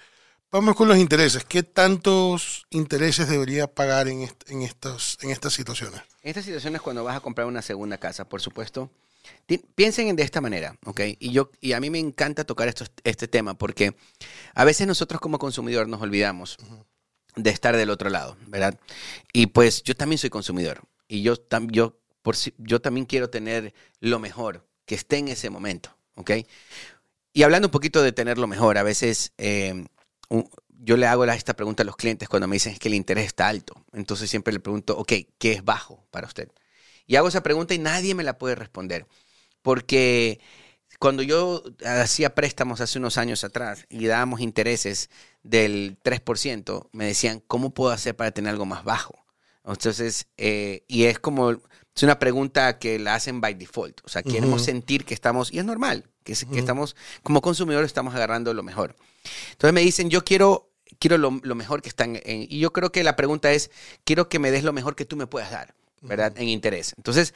Vamos 0.50 0.78
con 0.78 0.88
los 0.88 0.98
intereses. 0.98 1.44
¿Qué 1.44 1.62
tantos 1.62 2.66
intereses 2.70 3.28
debería 3.28 3.68
pagar 3.68 4.08
en, 4.08 4.30
en, 4.48 4.62
estos, 4.62 5.18
en 5.24 5.32
estas 5.32 5.52
situaciones? 5.52 6.00
En 6.22 6.30
estas 6.30 6.46
situaciones 6.46 6.80
cuando 6.80 7.04
vas 7.04 7.18
a 7.18 7.20
comprar 7.20 7.48
una 7.48 7.62
segunda 7.62 7.98
casa, 7.98 8.24
por 8.24 8.42
supuesto, 8.42 8.90
piensen 9.76 10.16
de 10.16 10.24
esta 10.24 10.40
manera, 10.40 10.78
¿ok? 10.86 11.02
Y, 11.20 11.34
yo, 11.34 11.52
y 11.60 11.74
a 11.74 11.82
mí 11.82 11.90
me 11.90 12.00
encanta 12.00 12.46
tocar 12.46 12.70
esto, 12.70 12.86
este 13.04 13.28
tema 13.28 13.56
porque 13.56 13.94
a 14.54 14.64
veces 14.64 14.88
nosotros 14.88 15.20
como 15.20 15.38
consumidor 15.38 15.90
nos 15.90 16.02
olvidamos 16.02 16.56
de 17.36 17.50
estar 17.50 17.76
del 17.76 17.90
otro 17.90 18.10
lado, 18.10 18.38
¿verdad? 18.48 18.80
Y 19.34 19.48
pues 19.48 19.84
yo 19.84 19.98
también 19.98 20.18
soy 20.18 20.30
consumidor 20.30 20.88
y 21.08 21.22
yo, 21.22 21.36
yo, 21.72 22.00
por, 22.22 22.36
yo 22.58 22.82
también 22.82 23.06
quiero 23.06 23.30
tener 23.30 23.74
lo 24.00 24.20
mejor, 24.20 24.68
que 24.86 24.96
esté 24.96 25.18
en 25.18 25.28
ese 25.28 25.50
momento. 25.50 25.96
Y 27.34 27.44
hablando 27.44 27.68
un 27.68 27.72
poquito 27.72 28.02
de 28.02 28.12
tener 28.12 28.38
lo 28.38 28.48
mejor, 28.48 28.78
a 28.78 28.84
veces 28.84 29.34
em, 29.38 29.88
yo 30.70 30.98
le 30.98 31.08
hago 31.08 31.26
esta 31.26 31.56
pregunta 31.56 31.84
a 31.84 31.86
los 31.86 31.96
clientes 31.96 32.30
cuando 32.30 32.48
me 32.48 32.56
dicen 32.56 32.78
que 32.78 32.88
el 32.88 32.94
interés 32.94 33.26
está 33.26 33.48
alto. 33.48 33.86
Entonces 33.92 34.30
siempre 34.30 34.54
le 34.54 34.60
pregunto, 34.60 34.98
ok, 34.98 35.14
¿qué 35.38 35.54
es 35.54 35.66
bajo 35.66 36.06
para 36.12 36.28
usted? 36.28 36.50
Y 37.08 37.16
hago 37.16 37.28
esa 37.28 37.44
pregunta 37.44 37.74
y 37.74 37.80
nadie 37.80 38.16
me 38.16 38.24
la 38.24 38.38
puede 38.38 38.56
responder. 38.56 39.08
Porque 39.62 40.40
cuando 41.00 41.24
yo 41.24 41.64
hacía 41.86 42.36
préstamos 42.36 42.82
hace 42.82 43.00
unos 43.00 43.18
años 43.18 43.44
atrás 43.44 43.86
y 43.90 44.06
dábamos 44.06 44.40
intereses 44.40 45.10
del 45.44 45.98
3%, 46.04 46.90
me 46.94 47.06
decían, 47.06 47.42
¿cómo 47.48 47.74
puedo 47.74 47.92
hacer 47.92 48.16
para 48.16 48.32
tener 48.32 48.52
algo 48.52 48.66
más 48.66 48.84
bajo? 48.84 49.25
Entonces, 49.66 50.28
eh, 50.38 50.84
y 50.88 51.06
es 51.06 51.20
como, 51.20 51.52
es 51.52 52.04
una 52.04 52.20
pregunta 52.20 52.78
que 52.78 53.00
la 53.00 53.16
hacen 53.16 53.42
by 53.42 53.54
default. 53.56 54.02
O 54.04 54.10
sea, 54.10 54.22
queremos 54.22 54.64
sentir 54.64 55.06
que 55.06 55.14
estamos, 55.14 55.52
y 55.52 55.60
es 55.60 55.66
normal, 55.66 56.06
que, 56.24 56.34
estamos, 56.34 56.96
como 57.24 57.42
consumidores 57.42 57.88
estamos 57.88 58.14
agarrando 58.14 58.54
lo 58.54 58.64
mejor. 58.64 58.96
Entonces 59.52 59.74
me 59.74 59.82
dicen, 59.82 60.10
yo 60.10 60.24
quiero, 60.24 60.72
quiero 61.00 61.18
lo, 61.18 61.32
mejor 61.32 61.82
que 61.82 61.90
están, 61.90 62.18
en, 62.24 62.48
y 62.50 62.60
yo 62.60 62.74
creo 62.74 62.92
que 62.92 63.04
la 63.04 63.16
pregunta 63.16 63.52
es, 63.52 63.72
quiero 64.04 64.30
que 64.30 64.40
me 64.40 64.52
des 64.52 64.64
lo 64.64 64.74
mejor 64.74 64.96
que 64.96 65.06
tú 65.06 65.16
me 65.16 65.28
puedas 65.28 65.52
dar, 65.52 65.74
¿verdad? 66.02 66.34
En 66.38 66.48
interés. 66.50 66.94
Entonces, 66.98 67.34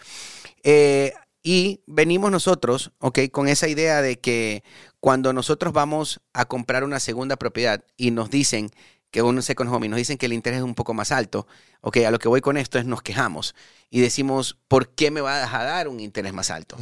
eh, 0.63 1.13
y 1.41 1.81
venimos 1.87 2.31
nosotros, 2.31 2.91
¿ok? 2.99 3.19
Con 3.31 3.47
esa 3.47 3.67
idea 3.67 4.01
de 4.01 4.19
que 4.19 4.63
cuando 4.99 5.31
nosotros 5.31 5.73
vamos 5.73 6.19
a 6.33 6.45
comprar 6.45 6.83
una 6.83 6.99
segunda 6.99 7.37
propiedad 7.37 7.83
y 7.95 8.11
nos 8.11 8.29
dicen 8.29 8.69
que 9.11 9.21
un 9.21 9.41
second 9.41 9.73
home 9.73 9.87
y 9.87 9.89
nos 9.89 9.97
dicen 9.97 10.17
que 10.17 10.25
el 10.27 10.33
interés 10.33 10.59
es 10.59 10.63
un 10.63 10.75
poco 10.75 10.93
más 10.93 11.11
alto, 11.11 11.47
ok, 11.81 11.97
a 11.97 12.11
lo 12.11 12.19
que 12.19 12.27
voy 12.27 12.41
con 12.41 12.57
esto 12.57 12.77
es 12.77 12.85
nos 12.85 13.01
quejamos 13.01 13.55
y 13.89 14.01
decimos, 14.01 14.57
¿por 14.67 14.89
qué 14.89 15.11
me 15.11 15.21
vas 15.21 15.53
a 15.53 15.63
dar 15.63 15.87
un 15.87 15.99
interés 15.99 16.33
más 16.33 16.51
alto? 16.51 16.77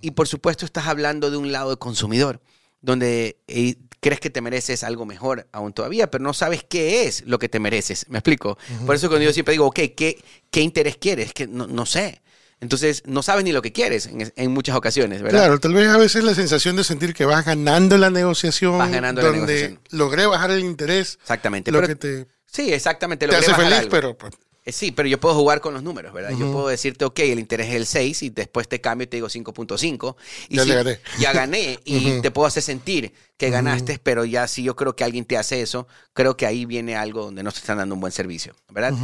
Y 0.00 0.10
por 0.12 0.28
supuesto 0.28 0.64
estás 0.64 0.86
hablando 0.86 1.30
de 1.30 1.36
un 1.36 1.50
lado 1.52 1.70
de 1.70 1.76
consumidor, 1.76 2.40
donde 2.80 3.38
eh, 3.46 3.76
crees 4.00 4.20
que 4.20 4.30
te 4.30 4.40
mereces 4.40 4.82
algo 4.82 5.06
mejor 5.06 5.48
aún 5.52 5.72
todavía, 5.72 6.10
pero 6.10 6.24
no 6.24 6.34
sabes 6.34 6.64
qué 6.64 7.04
es 7.04 7.22
lo 7.26 7.38
que 7.38 7.48
te 7.48 7.60
mereces. 7.60 8.06
¿Me 8.08 8.18
explico? 8.18 8.58
Por 8.84 8.96
eso 8.96 9.08
cuando 9.08 9.24
yo 9.24 9.32
siempre 9.32 9.52
digo, 9.52 9.66
ok, 9.66 9.80
¿qué, 9.96 10.22
qué 10.50 10.60
interés 10.60 10.96
quieres? 10.96 11.32
Que 11.32 11.46
no, 11.46 11.66
no 11.66 11.86
sé. 11.86 12.20
Entonces, 12.62 13.02
no 13.06 13.24
sabes 13.24 13.42
ni 13.44 13.50
lo 13.50 13.60
que 13.60 13.72
quieres 13.72 14.08
en, 14.08 14.52
muchas 14.52 14.76
ocasiones, 14.76 15.20
¿verdad? 15.20 15.40
Claro, 15.40 15.58
tal 15.58 15.74
vez 15.74 15.88
a 15.88 15.96
veces 15.96 16.22
la 16.22 16.32
sensación 16.32 16.76
de 16.76 16.84
sentir 16.84 17.12
que 17.12 17.24
vas 17.24 17.44
ganando 17.44 17.98
la 17.98 18.08
negociación. 18.08 18.78
Vas 18.78 18.92
ganando 18.92 19.20
donde 19.20 19.40
la 19.40 19.46
negociación. 19.46 19.80
Logré 19.90 20.26
bajar 20.26 20.52
el 20.52 20.60
interés. 20.60 21.18
Exactamente. 21.20 21.72
Lo 21.72 21.82
que 21.82 21.96
te, 21.96 22.26
sí, 22.46 22.72
exactamente. 22.72 23.26
Te 23.26 23.34
hace 23.34 23.52
feliz, 23.52 23.88
pero 23.90 24.16
pues, 24.16 24.32
sí, 24.66 24.92
pero 24.92 25.08
yo 25.08 25.18
puedo 25.18 25.34
jugar 25.34 25.60
con 25.60 25.74
los 25.74 25.82
números, 25.82 26.12
¿verdad? 26.12 26.30
Yo 26.38 26.52
puedo 26.52 26.68
decirte, 26.68 27.04
ok, 27.04 27.18
el 27.20 27.38
interés 27.38 27.68
es 27.68 27.74
el 27.74 27.86
6 27.86 28.22
y 28.22 28.30
después 28.30 28.68
te 28.68 28.80
cambio 28.80 29.04
y 29.04 29.06
te 29.08 29.16
digo 29.16 29.28
5.5. 29.28 30.16
Ya 30.50 30.64
le 30.64 30.74
gané. 30.74 31.00
Ya 31.18 31.32
gané 31.32 31.80
y 31.84 32.20
te 32.20 32.30
puedo 32.30 32.46
hacer 32.46 32.62
sentir 32.62 33.12
que 33.36 33.50
ganaste, 33.50 33.98
pero 34.00 34.24
ya 34.24 34.46
si 34.46 34.62
yo 34.62 34.76
creo 34.76 34.94
que 34.94 35.02
alguien 35.02 35.24
te 35.24 35.36
hace 35.36 35.62
eso, 35.62 35.88
creo 36.12 36.36
que 36.36 36.46
ahí 36.46 36.64
viene 36.64 36.94
algo 36.94 37.24
donde 37.24 37.42
no 37.42 37.50
te 37.50 37.58
están 37.58 37.78
dando 37.78 37.94
un 37.94 38.00
buen 38.00 38.12
servicio, 38.12 38.54
¿verdad? 38.70 38.94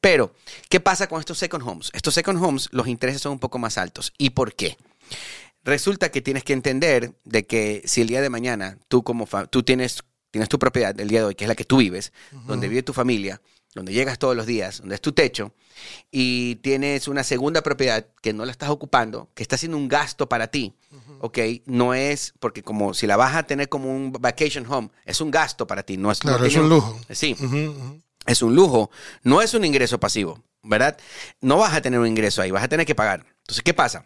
Pero, 0.00 0.32
¿qué 0.68 0.78
pasa 0.78 1.08
con 1.08 1.18
estos 1.18 1.38
second 1.38 1.66
homes? 1.66 1.90
Estos 1.92 2.14
second 2.14 2.42
homes, 2.42 2.68
los 2.70 2.86
intereses 2.86 3.20
son 3.20 3.32
un 3.32 3.38
poco 3.40 3.58
más 3.58 3.76
altos. 3.76 4.12
¿Y 4.18 4.30
por 4.30 4.54
qué? 4.54 4.76
Resulta 5.64 6.10
que 6.10 6.22
tienes 6.22 6.44
que 6.44 6.52
entender 6.52 7.12
de 7.24 7.44
que 7.44 7.82
si 7.84 8.00
el 8.00 8.06
día 8.06 8.22
de 8.22 8.30
mañana 8.30 8.78
tú 8.88 9.02
como 9.02 9.26
tú 9.50 9.62
tienes, 9.64 10.04
tienes 10.30 10.48
tu 10.48 10.58
propiedad 10.58 10.98
el 10.98 11.08
día 11.08 11.20
de 11.20 11.26
hoy, 11.26 11.34
que 11.34 11.44
es 11.44 11.48
la 11.48 11.56
que 11.56 11.64
tú 11.64 11.78
vives, 11.78 12.12
donde 12.46 12.68
vive 12.68 12.82
tu 12.82 12.92
familia, 12.92 13.40
donde 13.78 13.92
llegas 13.92 14.18
todos 14.18 14.36
los 14.36 14.46
días, 14.46 14.80
donde 14.80 14.94
es 14.94 15.00
tu 15.00 15.12
techo, 15.12 15.52
y 16.10 16.56
tienes 16.56 17.08
una 17.08 17.24
segunda 17.24 17.62
propiedad 17.62 18.06
que 18.20 18.32
no 18.32 18.44
la 18.44 18.52
estás 18.52 18.70
ocupando, 18.70 19.28
que 19.34 19.42
está 19.42 19.56
haciendo 19.56 19.76
un 19.76 19.88
gasto 19.88 20.28
para 20.28 20.48
ti, 20.48 20.74
¿ok? 21.20 21.38
No 21.66 21.94
es, 21.94 22.34
porque 22.40 22.62
como 22.62 22.94
si 22.94 23.06
la 23.06 23.16
vas 23.16 23.34
a 23.36 23.44
tener 23.44 23.68
como 23.68 23.94
un 23.94 24.12
vacation 24.12 24.66
home, 24.70 24.90
es 25.04 25.20
un 25.20 25.30
gasto 25.30 25.66
para 25.66 25.82
ti, 25.82 25.96
no 25.96 26.10
es... 26.10 26.20
Claro, 26.20 26.44
es 26.44 26.56
un 26.56 26.68
lujo. 26.68 27.00
Sí. 27.10 27.36
Es 28.26 28.42
un 28.42 28.54
lujo, 28.54 28.90
no 29.22 29.40
es 29.40 29.54
un 29.54 29.64
ingreso 29.64 29.98
pasivo. 29.98 30.42
¿verdad? 30.62 30.98
No 31.40 31.58
vas 31.58 31.74
a 31.74 31.80
tener 31.80 31.98
un 31.98 32.06
ingreso 32.06 32.42
ahí, 32.42 32.50
vas 32.50 32.62
a 32.62 32.68
tener 32.68 32.86
que 32.86 32.94
pagar. 32.94 33.24
Entonces, 33.40 33.62
¿qué 33.62 33.74
pasa? 33.74 34.04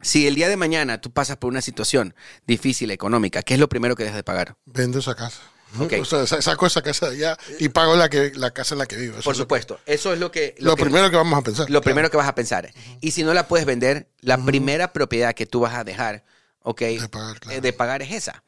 Si 0.00 0.26
el 0.26 0.34
día 0.34 0.48
de 0.48 0.56
mañana 0.56 1.00
tú 1.00 1.10
pasas 1.10 1.36
por 1.36 1.50
una 1.50 1.60
situación 1.60 2.14
difícil 2.46 2.90
económica, 2.90 3.42
¿qué 3.42 3.54
es 3.54 3.60
lo 3.60 3.68
primero 3.68 3.94
que 3.94 4.04
dejas 4.04 4.16
de 4.16 4.24
pagar? 4.24 4.56
Vendo 4.64 5.00
esa 5.00 5.14
casa. 5.14 5.42
Ok. 5.78 5.94
O 6.00 6.04
sea, 6.04 6.26
saco 6.26 6.66
esa 6.66 6.82
casa 6.82 7.08
de 7.10 7.16
allá 7.16 7.38
y 7.58 7.68
pago 7.68 7.94
la, 7.96 8.08
que, 8.08 8.32
la 8.34 8.50
casa 8.50 8.74
en 8.74 8.78
la 8.80 8.86
que 8.86 8.96
vivo. 8.96 9.14
Eso 9.14 9.22
Por 9.24 9.36
supuesto, 9.36 9.78
eso 9.86 10.12
es 10.12 10.18
lo 10.18 10.30
que... 10.30 10.54
Lo, 10.58 10.74
que- 10.76 10.82
primero 10.82 11.10
que 11.10 11.16
vamos 11.16 11.38
a 11.38 11.42
pensar. 11.42 11.64
Lo 11.66 11.80
claro. 11.80 11.82
primero 11.82 12.10
que 12.10 12.16
vas 12.16 12.28
a 12.28 12.34
pensar. 12.34 12.72
Y 13.00 13.12
si 13.12 13.22
no 13.22 13.34
la 13.34 13.46
puedes 13.46 13.66
vender, 13.66 14.08
la 14.20 14.38
primera 14.38 14.92
propiedad 14.92 15.34
que 15.34 15.46
tú 15.46 15.60
vas 15.60 15.74
a 15.74 15.84
dejar, 15.84 16.24
¿ok? 16.62 16.80
De 16.80 17.08
pagar, 17.08 17.40
claro. 17.40 17.58
eh, 17.58 17.60
de 17.60 17.72
pagar 17.72 18.02
es 18.02 18.10
esa. 18.12 18.42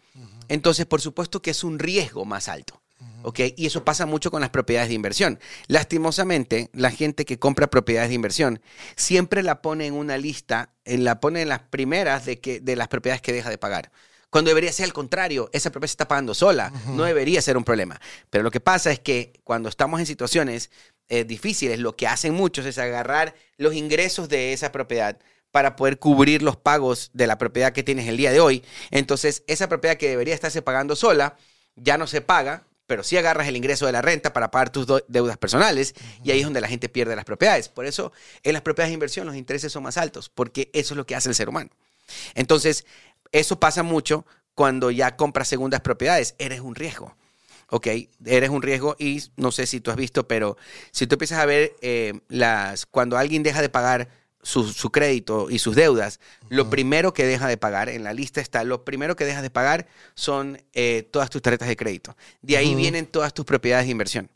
Entonces, 0.49 0.85
por 0.87 1.01
supuesto 1.01 1.41
que 1.41 1.51
es 1.53 1.65
un 1.65 1.79
riesgo 1.79 2.25
más 2.25 2.49
alto. 2.49 2.83
¿ok? 3.23 3.41
Y 3.57 3.67
eso 3.67 3.85
pasa 3.85 4.07
mucho 4.07 4.31
con 4.31 4.41
las 4.41 4.51
propiedades 4.51 4.89
de 4.89 4.95
inversión. 4.95 5.39
Lastimosamente, 5.69 6.71
la 6.73 6.91
gente 6.91 7.25
que 7.25 7.39
compra 7.39 7.69
propiedades 7.69 8.09
de 8.09 8.15
inversión 8.15 8.61
siempre 8.97 9.43
la 9.43 9.63
pone 9.63 9.87
en 9.87 9.95
una 9.95 10.19
lista, 10.19 10.71
en 10.85 11.05
la 11.05 11.21
pone 11.21 11.43
en 11.43 11.49
las 11.49 11.61
primeras 11.61 12.25
de, 12.25 12.41
que, 12.41 12.61
de 12.61 12.77
las 12.77 12.89
propiedades 12.89 13.23
que 13.23 13.33
deja 13.33 13.51
de 13.51 13.59
pagar. 13.59 13.91
Cuando 14.33 14.49
debería 14.49 14.73
ser 14.73 14.87
al 14.87 14.95
contrario, 14.95 15.51
esa 15.53 15.69
propiedad 15.69 15.91
se 15.91 15.93
está 15.93 16.09
pagando 16.09 16.33
sola, 16.33 16.73
no 16.87 17.05
debería 17.05 17.43
ser 17.43 17.59
un 17.59 17.65
problema. 17.65 18.01
Pero 18.31 18.43
lo 18.43 18.51
que 18.51 18.61
pasa 18.61 18.91
es 18.91 18.99
que 18.99 19.35
cuando 19.45 19.69
estamos 19.69 20.01
en 20.01 20.07
situaciones 20.07 20.71
eh, 21.11 21.25
difíciles, 21.25 21.79
lo 21.79 21.97
que 21.97 22.07
hacen 22.07 22.33
muchos 22.33 22.65
es 22.65 22.79
agarrar 22.79 23.35
los 23.59 23.75
ingresos 23.75 24.31
de 24.31 24.55
esa 24.55 24.73
propiedad 24.73 25.19
para 25.51 25.77
poder 25.77 25.99
cubrir 25.99 26.41
los 26.41 26.57
pagos 26.57 27.11
de 27.13 27.27
la 27.27 27.37
propiedad 27.37 27.75
que 27.75 27.83
tienes 27.83 28.09
el 28.09 28.17
día 28.17 28.33
de 28.33 28.41
hoy. 28.41 28.65
Entonces, 28.91 29.43
esa 29.49 29.69
propiedad 29.69 29.99
que 29.99 30.09
debería 30.09 30.33
estarse 30.33 30.63
pagando 30.63 30.97
sola, 30.97 31.37
ya 31.77 31.99
no 31.99 32.07
se 32.07 32.23
paga, 32.23 32.65
pero 32.87 33.05
sí 33.05 33.19
agarras 33.19 33.49
el 33.49 33.57
ingreso 33.59 33.85
de 33.85 33.93
la 33.93 34.01
renta 34.01 34.33
para 34.33 34.51
pagar 34.51 34.71
tus 34.71 34.87
deudas 35.09 35.37
personales 35.37 35.95
y 36.25 36.31
ahí 36.31 36.39
es 36.39 36.45
donde 36.45 36.63
la 36.63 36.69
gente 36.69 36.89
pierde 36.89 37.15
las 37.17 37.27
propiedades. 37.27 37.69
Por 37.69 37.85
eso, 37.85 38.13
en 38.45 38.55
las 38.55 38.63
propiedades 38.63 38.93
de 38.93 38.95
inversión 38.95 39.27
los 39.27 39.37
intereses 39.37 39.71
son 39.71 39.83
más 39.83 39.99
altos, 39.99 40.31
porque 40.31 40.71
eso 40.73 40.95
es 40.95 40.97
lo 40.97 41.05
que 41.05 41.17
hace 41.17 41.29
el 41.29 41.35
ser 41.35 41.51
humano. 41.51 41.69
Entonces, 42.35 42.85
eso 43.33 43.59
pasa 43.59 43.83
mucho 43.83 44.25
cuando 44.55 44.91
ya 44.91 45.17
compras 45.17 45.49
segundas 45.49 45.81
propiedades. 45.81 46.35
Eres 46.39 46.61
un 46.61 46.75
riesgo. 46.75 47.17
¿Ok? 47.69 47.89
Eres 48.27 48.51
un 48.51 48.61
riesgo 48.61 48.97
y 48.99 49.23
no 49.37 49.51
sé 49.51 49.67
si 49.67 49.81
tú 49.81 49.91
has 49.91 49.97
visto, 49.97 50.29
pero 50.29 50.59
si 50.91 51.07
tú 51.07 51.15
empiezas 51.15 51.39
a 51.39 51.47
ver 51.47 51.75
eh, 51.81 52.21
las, 52.29 52.85
cuando 52.85 53.17
alguien 53.17 53.43
deja 53.43 53.63
de 53.63 53.71
pagar 53.71 54.11
su, 54.43 54.65
su 54.65 54.91
crédito 54.91 55.49
y 55.49 55.59
sus 55.59 55.75
deudas, 55.75 56.21
lo 56.51 56.69
primero 56.69 57.15
que 57.15 57.25
deja 57.25 57.49
de 57.49 57.57
pagar, 57.57 57.89
en 57.89 58.05
la 58.05 58.13
lista 58.13 58.43
está, 58.43 58.63
lo 58.65 58.85
primero 58.85 59.17
que 59.17 59.25
dejas 59.25 59.43
de 59.43 59.49
pagar 59.49 59.87
son 60.15 60.61
eh, 60.75 61.09
todas 61.11 61.31
tus 61.31 61.41
tarjetas 61.41 61.69
de 61.69 61.77
crédito. 61.77 62.15
De 62.43 62.59
ahí 62.59 62.75
vienen 62.75 63.07
todas 63.07 63.33
tus 63.33 63.47
propiedades 63.47 63.87
de 63.87 63.93
inversión. 63.93 64.31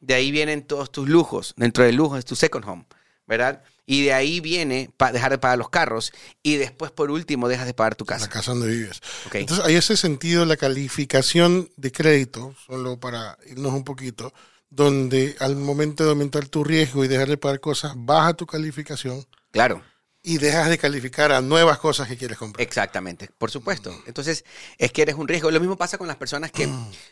De 0.00 0.14
ahí 0.14 0.30
vienen 0.30 0.62
todos 0.62 0.90
tus 0.90 1.08
lujos. 1.08 1.52
Dentro 1.56 1.84
del 1.84 1.96
lujo 1.96 2.16
es 2.16 2.24
tu 2.24 2.34
second 2.34 2.64
home, 2.66 2.84
¿verdad? 3.26 3.62
Y 3.86 4.04
de 4.04 4.12
ahí 4.12 4.40
viene 4.40 4.90
pa- 4.96 5.12
dejar 5.12 5.32
de 5.32 5.38
pagar 5.38 5.58
los 5.58 5.68
carros 5.70 6.12
y 6.42 6.56
después, 6.56 6.90
por 6.90 7.10
último, 7.10 7.48
dejas 7.48 7.66
de 7.66 7.74
pagar 7.74 7.94
tu 7.94 8.04
La 8.04 8.14
casa. 8.14 8.28
casa 8.28 8.52
donde 8.52 8.68
vives. 8.68 9.00
Entonces, 9.32 9.64
hay 9.66 9.74
ese 9.74 9.96
sentido, 9.96 10.44
la 10.44 10.56
calificación 10.56 11.70
de 11.76 11.92
crédito, 11.92 12.54
solo 12.66 12.98
para 13.00 13.36
irnos 13.46 13.72
un 13.72 13.84
poquito, 13.84 14.32
donde 14.70 15.36
al 15.40 15.56
momento 15.56 16.04
de 16.04 16.10
aumentar 16.10 16.46
tu 16.48 16.64
riesgo 16.64 17.04
y 17.04 17.08
dejar 17.08 17.28
de 17.28 17.36
pagar 17.36 17.60
cosas, 17.60 17.92
baja 17.96 18.34
tu 18.34 18.46
calificación 18.46 19.26
Claro. 19.50 19.82
Y 20.24 20.38
dejas 20.38 20.68
de 20.68 20.78
calificar 20.78 21.32
a 21.32 21.40
nuevas 21.40 21.78
cosas 21.78 22.06
que 22.08 22.16
quieres 22.16 22.38
comprar. 22.38 22.64
Exactamente, 22.64 23.28
por 23.38 23.50
supuesto. 23.50 23.92
Entonces, 24.06 24.44
es 24.78 24.92
que 24.92 25.02
eres 25.02 25.16
un 25.16 25.26
riesgo. 25.26 25.50
Lo 25.50 25.58
mismo 25.58 25.76
pasa 25.76 25.98
con 25.98 26.06
las 26.06 26.16
personas 26.16 26.52
que, 26.52 26.68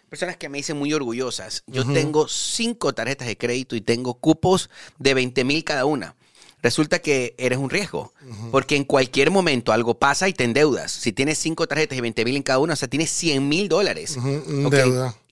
personas 0.09 0.37
que 0.37 0.49
me 0.49 0.59
dicen 0.59 0.77
muy 0.77 0.93
orgullosas. 0.93 1.65
Yo 1.67 1.85
tengo 1.93 2.29
cinco 2.29 2.93
tarjetas 2.95 3.27
de 3.27 3.37
crédito 3.37 3.75
y 3.75 3.81
tengo 3.81 4.15
cupos 4.15 4.71
de 4.99 5.15
20 5.15 5.43
mil 5.45 5.65
cada 5.65 5.85
una. 5.87 6.15
Resulta 6.63 6.99
que 7.01 7.35
eres 7.39 7.59
un 7.59 7.71
riesgo, 7.71 8.13
porque 8.51 8.77
en 8.77 8.85
cualquier 8.85 9.31
momento 9.31 9.73
algo 9.73 9.99
pasa 9.99 10.29
y 10.29 10.35
te 10.35 10.45
endeudas. 10.45 10.93
Si 10.93 11.11
tienes 11.11 11.39
cinco 11.39 11.67
tarjetas 11.67 11.97
y 11.97 12.03
20 12.03 12.23
mil 12.25 12.37
en 12.37 12.43
cada 12.43 12.59
una, 12.59 12.75
o 12.75 12.77
sea, 12.77 12.87
tienes 12.87 13.11
100 13.11 13.49
mil 13.49 13.69
dólares 13.69 14.19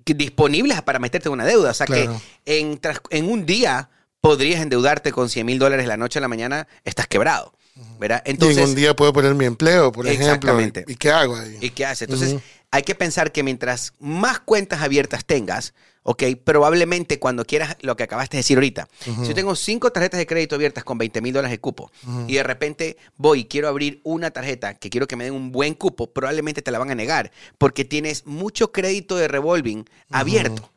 disponibles 0.06 0.80
para 0.82 0.98
meterte 0.98 1.28
en 1.28 1.34
una 1.34 1.44
deuda. 1.44 1.70
O 1.70 1.74
sea, 1.74 1.86
Claro. 1.86 2.18
que 2.44 2.58
en, 2.58 2.80
en 3.10 3.30
un 3.30 3.44
día 3.44 3.90
podrías 4.22 4.62
endeudarte 4.62 5.12
con 5.12 5.28
100 5.28 5.44
mil 5.46 5.58
dólares 5.58 5.86
la 5.86 5.96
noche 5.98 6.18
a 6.18 6.22
la 6.22 6.28
mañana, 6.28 6.66
estás 6.84 7.06
quebrado. 7.06 7.52
¿Verdad? 7.98 8.22
y 8.24 8.30
en 8.30 8.34
Entonces, 8.36 8.68
un 8.68 8.74
día 8.74 8.94
puedo 8.94 9.12
poner 9.12 9.34
mi 9.34 9.44
empleo, 9.44 9.92
por 9.92 10.06
ejemplo. 10.06 10.26
Exactamente. 10.26 10.84
¿Y, 10.86 10.96
qué 10.96 11.10
hago 11.10 11.36
ahí? 11.36 11.58
¿Y 11.60 11.70
qué 11.70 11.86
hace? 11.86 12.04
Entonces, 12.04 12.36
hay 12.70 12.82
que 12.82 12.94
pensar 12.94 13.32
que 13.32 13.42
mientras 13.42 13.94
más 13.98 14.40
cuentas 14.40 14.82
abiertas 14.82 15.24
tengas, 15.24 15.74
¿ok? 16.02 16.22
Probablemente 16.42 17.18
cuando 17.18 17.44
quieras 17.44 17.76
lo 17.80 17.96
que 17.96 18.02
acabaste 18.02 18.36
de 18.36 18.40
decir 18.40 18.56
ahorita. 18.56 18.88
Si 19.04 19.28
yo 19.28 19.34
tengo 19.34 19.54
cinco 19.54 19.90
tarjetas 19.92 20.18
de 20.18 20.26
crédito 20.26 20.54
abiertas 20.54 20.84
con 20.84 20.98
20 20.98 21.20
mil 21.20 21.32
dólares 21.32 21.50
de 21.50 21.60
cupo 21.60 21.90
y 22.26 22.34
de 22.34 22.42
repente 22.42 22.96
voy 23.16 23.40
y 23.40 23.44
quiero 23.44 23.68
abrir 23.68 24.00
una 24.04 24.30
tarjeta 24.30 24.74
que 24.74 24.90
quiero 24.90 25.06
que 25.06 25.16
me 25.16 25.24
den 25.24 25.34
un 25.34 25.52
buen 25.52 25.74
cupo, 25.74 26.12
probablemente 26.12 26.62
te 26.62 26.70
la 26.70 26.78
van 26.78 26.90
a 26.90 26.94
negar 26.94 27.30
porque 27.58 27.84
tienes 27.84 28.26
mucho 28.26 28.72
crédito 28.72 29.16
de 29.16 29.28
revolving 29.28 29.84
abierto. 30.10 30.72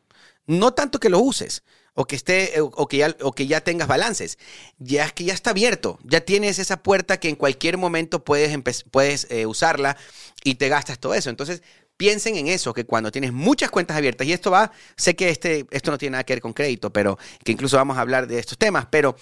No 0.46 0.72
tanto 0.74 0.98
que 0.98 1.08
lo 1.08 1.20
uses. 1.20 1.62
O 1.94 2.06
que 2.06 2.16
esté, 2.16 2.60
o 2.60 2.66
o 2.66 2.88
que 2.88 2.96
ya, 2.98 3.14
o 3.20 3.32
que 3.32 3.46
ya 3.46 3.60
tengas 3.60 3.88
balances. 3.88 4.38
Ya 4.78 5.04
es 5.04 5.12
que 5.12 5.24
ya 5.24 5.34
está 5.34 5.50
abierto. 5.50 5.98
Ya 6.04 6.20
tienes 6.20 6.58
esa 6.58 6.82
puerta 6.82 7.18
que 7.18 7.28
en 7.28 7.36
cualquier 7.36 7.76
momento 7.76 8.24
puedes, 8.24 8.84
puedes 8.90 9.26
eh, 9.30 9.46
usarla 9.46 9.96
y 10.42 10.54
te 10.54 10.68
gastas 10.68 10.98
todo 10.98 11.14
eso. 11.14 11.28
Entonces, 11.30 11.62
piensen 11.96 12.36
en 12.36 12.48
eso, 12.48 12.72
que 12.74 12.84
cuando 12.84 13.12
tienes 13.12 13.32
muchas 13.32 13.70
cuentas 13.70 13.96
abiertas, 13.96 14.26
y 14.26 14.32
esto 14.32 14.50
va, 14.50 14.72
sé 14.96 15.14
que 15.14 15.28
este, 15.28 15.66
esto 15.70 15.90
no 15.90 15.98
tiene 15.98 16.12
nada 16.12 16.24
que 16.24 16.32
ver 16.32 16.40
con 16.40 16.52
crédito, 16.52 16.92
pero 16.92 17.18
que 17.44 17.52
incluso 17.52 17.76
vamos 17.76 17.96
a 17.96 18.00
hablar 18.00 18.26
de 18.26 18.38
estos 18.38 18.58
temas, 18.58 18.86
pero 18.90 19.14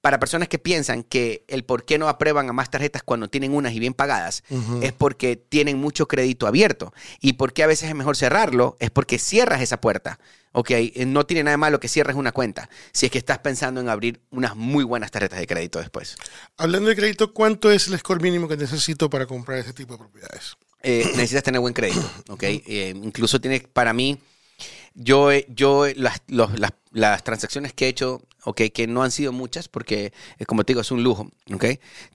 para 0.00 0.18
personas 0.18 0.48
que 0.48 0.58
piensan 0.58 1.02
que 1.02 1.44
el 1.48 1.64
por 1.64 1.84
qué 1.84 1.98
no 1.98 2.08
aprueban 2.08 2.48
a 2.48 2.52
más 2.52 2.70
tarjetas 2.70 3.02
cuando 3.02 3.28
tienen 3.28 3.54
unas 3.54 3.72
y 3.72 3.80
bien 3.80 3.94
pagadas 3.94 4.42
es 4.82 4.92
porque 4.92 5.36
tienen 5.36 5.78
mucho 5.78 6.08
crédito 6.08 6.46
abierto. 6.46 6.92
Y 7.20 7.34
por 7.34 7.52
qué 7.52 7.62
a 7.62 7.66
veces 7.66 7.90
es 7.90 7.94
mejor 7.94 8.16
cerrarlo 8.16 8.76
es 8.80 8.90
porque 8.90 9.18
cierras 9.18 9.60
esa 9.60 9.80
puerta. 9.80 10.18
Ok, 10.52 10.70
Eh, 10.72 11.04
no 11.06 11.24
tiene 11.26 11.44
nada 11.44 11.52
de 11.52 11.58
malo 11.58 11.78
que 11.78 11.86
cierres 11.88 12.16
una 12.16 12.32
cuenta 12.32 12.68
si 12.92 13.06
es 13.06 13.12
que 13.12 13.18
estás 13.18 13.38
pensando 13.38 13.80
en 13.80 13.88
abrir 13.88 14.20
unas 14.30 14.56
muy 14.56 14.82
buenas 14.84 15.10
tarjetas 15.10 15.38
de 15.38 15.46
crédito 15.46 15.78
después. 15.78 16.16
Hablando 16.56 16.88
de 16.88 16.96
crédito, 16.96 17.32
¿cuánto 17.32 17.70
es 17.70 17.86
el 17.88 17.98
score 17.98 18.20
mínimo 18.20 18.48
que 18.48 18.56
necesito 18.56 19.08
para 19.08 19.26
comprar 19.26 19.58
ese 19.58 19.72
tipo 19.72 19.94
de 19.94 19.98
propiedades? 19.98 20.56
Eh, 20.82 21.04
necesitas 21.14 21.44
tener 21.44 21.60
buen 21.60 21.74
crédito, 21.74 22.02
¿ok? 22.28 22.42
Eh, 22.42 22.92
incluso 22.96 23.40
tiene, 23.40 23.60
para 23.60 23.92
mí, 23.92 24.18
yo, 24.94 25.30
yo 25.48 25.86
las, 25.94 26.20
los- 26.26 26.58
las, 26.58 26.72
las 26.90 27.22
transacciones 27.22 27.72
que 27.72 27.86
he 27.86 27.88
hecho, 27.88 28.20
¿ok? 28.42 28.62
Que 28.74 28.88
no 28.88 29.04
han 29.04 29.12
sido 29.12 29.30
muchas 29.32 29.68
porque, 29.68 30.12
como 30.46 30.64
te 30.64 30.72
digo, 30.72 30.80
es 30.80 30.90
un 30.90 31.04
lujo, 31.04 31.30
¿ok? 31.54 31.64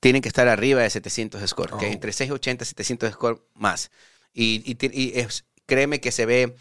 Tienen 0.01 0.21
que 0.21 0.27
estar 0.27 0.47
arriba 0.49 0.81
de 0.81 0.89
700 0.89 1.39
de 1.39 1.47
score, 1.47 1.73
¿ok? 1.73 1.83
Oh. 1.83 1.85
Entre 1.85 2.11
680 2.11 2.63
y 2.63 2.67
700 2.67 3.09
de 3.09 3.13
score 3.13 3.41
más. 3.53 3.91
Y, 4.33 4.61
y 4.69 4.77
y 4.91 5.19
es- 5.19 5.45
créeme 5.65 6.01
que 6.01 6.11
se 6.11 6.25
ve... 6.25 6.55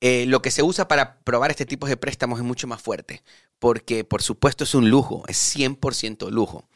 eh, 0.00 0.24
lo 0.26 0.42
que 0.42 0.50
se 0.50 0.62
usa 0.62 0.88
para 0.88 1.18
probar 1.20 1.50
este 1.50 1.66
tipo 1.66 1.86
de 1.86 1.96
préstamos 1.96 2.38
es 2.38 2.44
mucho 2.44 2.66
más 2.66 2.80
fuerte, 2.80 3.22
porque 3.58 4.04
por 4.04 4.22
supuesto 4.22 4.64
es 4.64 4.74
un 4.74 4.90
lujo, 4.90 5.24
es 5.28 5.56
100% 5.56 6.30
lujo. 6.30 6.68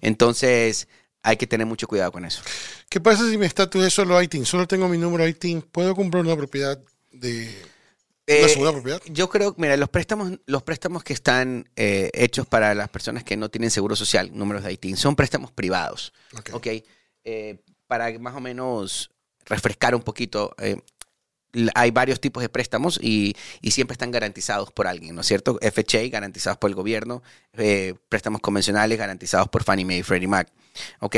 Entonces 0.00 0.88
hay 1.22 1.36
que 1.36 1.46
tener 1.46 1.66
mucho 1.66 1.88
cuidado 1.88 2.12
con 2.12 2.24
eso. 2.24 2.42
¿Qué 2.88 3.00
pasa 3.00 3.28
si 3.28 3.36
mi 3.36 3.46
estatus 3.46 3.84
es 3.84 3.92
solo 3.92 4.20
ITIN? 4.22 4.46
Solo 4.46 4.66
tengo 4.66 4.88
mi 4.88 4.98
número 4.98 5.26
ITIN. 5.26 5.62
¿Puedo 5.62 5.94
comprar 5.94 6.24
una 6.24 6.36
propiedad 6.36 6.80
de... 7.10 7.50
Eh, 8.26 8.40
¿Una 8.40 8.48
segunda 8.48 8.72
propiedad? 8.72 9.00
Yo 9.06 9.28
creo, 9.28 9.54
mira, 9.58 9.76
los 9.76 9.88
préstamos, 9.88 10.38
los 10.46 10.62
préstamos 10.62 11.02
que 11.02 11.14
están 11.14 11.68
eh, 11.76 12.10
hechos 12.12 12.46
para 12.46 12.74
las 12.74 12.88
personas 12.90 13.24
que 13.24 13.36
no 13.36 13.50
tienen 13.50 13.70
seguro 13.70 13.96
social, 13.96 14.30
números 14.32 14.64
de 14.64 14.72
ITIN, 14.72 14.96
son 14.96 15.16
préstamos 15.16 15.50
privados. 15.50 16.12
Ok. 16.36 16.50
¿ok? 16.52 16.66
Eh, 17.24 17.58
para 17.86 18.16
más 18.18 18.34
o 18.34 18.40
menos 18.40 19.10
refrescar 19.46 19.94
un 19.94 20.02
poquito, 20.02 20.54
eh, 20.58 20.80
hay 21.74 21.90
varios 21.90 22.20
tipos 22.20 22.42
de 22.42 22.48
préstamos 22.48 22.98
y, 23.02 23.34
siempre 23.70 23.92
están 23.92 24.10
garantizados 24.10 24.72
por 24.72 24.86
alguien, 24.86 25.14
¿no 25.14 25.20
es 25.20 25.26
cierto? 25.26 25.58
FHA, 25.60 26.08
garantizados 26.08 26.58
por 26.58 26.70
el 26.70 26.74
gobierno, 26.74 27.22
eh, 27.54 27.94
préstamos 28.08 28.40
convencionales 28.40 28.98
garantizados 28.98 29.48
por 29.48 29.62
Fannie 29.62 29.84
Mae 29.84 29.98
y 29.98 30.02
Freddie 30.02 30.26
Mac, 30.26 30.50
¿ok? 31.00 31.16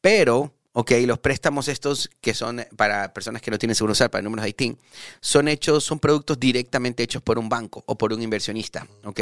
Pero, 0.00 0.52
ok, 0.72 0.92
los 1.06 1.18
préstamos 1.18 1.68
estos 1.68 2.10
que 2.20 2.34
son 2.34 2.64
para 2.76 3.14
personas 3.14 3.42
que 3.42 3.50
no 3.50 3.58
tienen 3.58 3.74
seguro 3.74 3.94
social, 3.94 4.10
para 4.10 4.22
números 4.22 4.44
de 4.44 4.50
ITIN, 4.50 4.78
son 5.20 5.48
hechos, 5.48 5.84
son 5.84 6.00
productos 6.00 6.40
directamente 6.40 7.02
hechos 7.02 7.22
por 7.22 7.38
un 7.38 7.48
banco 7.48 7.84
o 7.86 7.96
por 7.96 8.12
un 8.12 8.22
inversionista, 8.22 8.86
¿ok? 9.04 9.20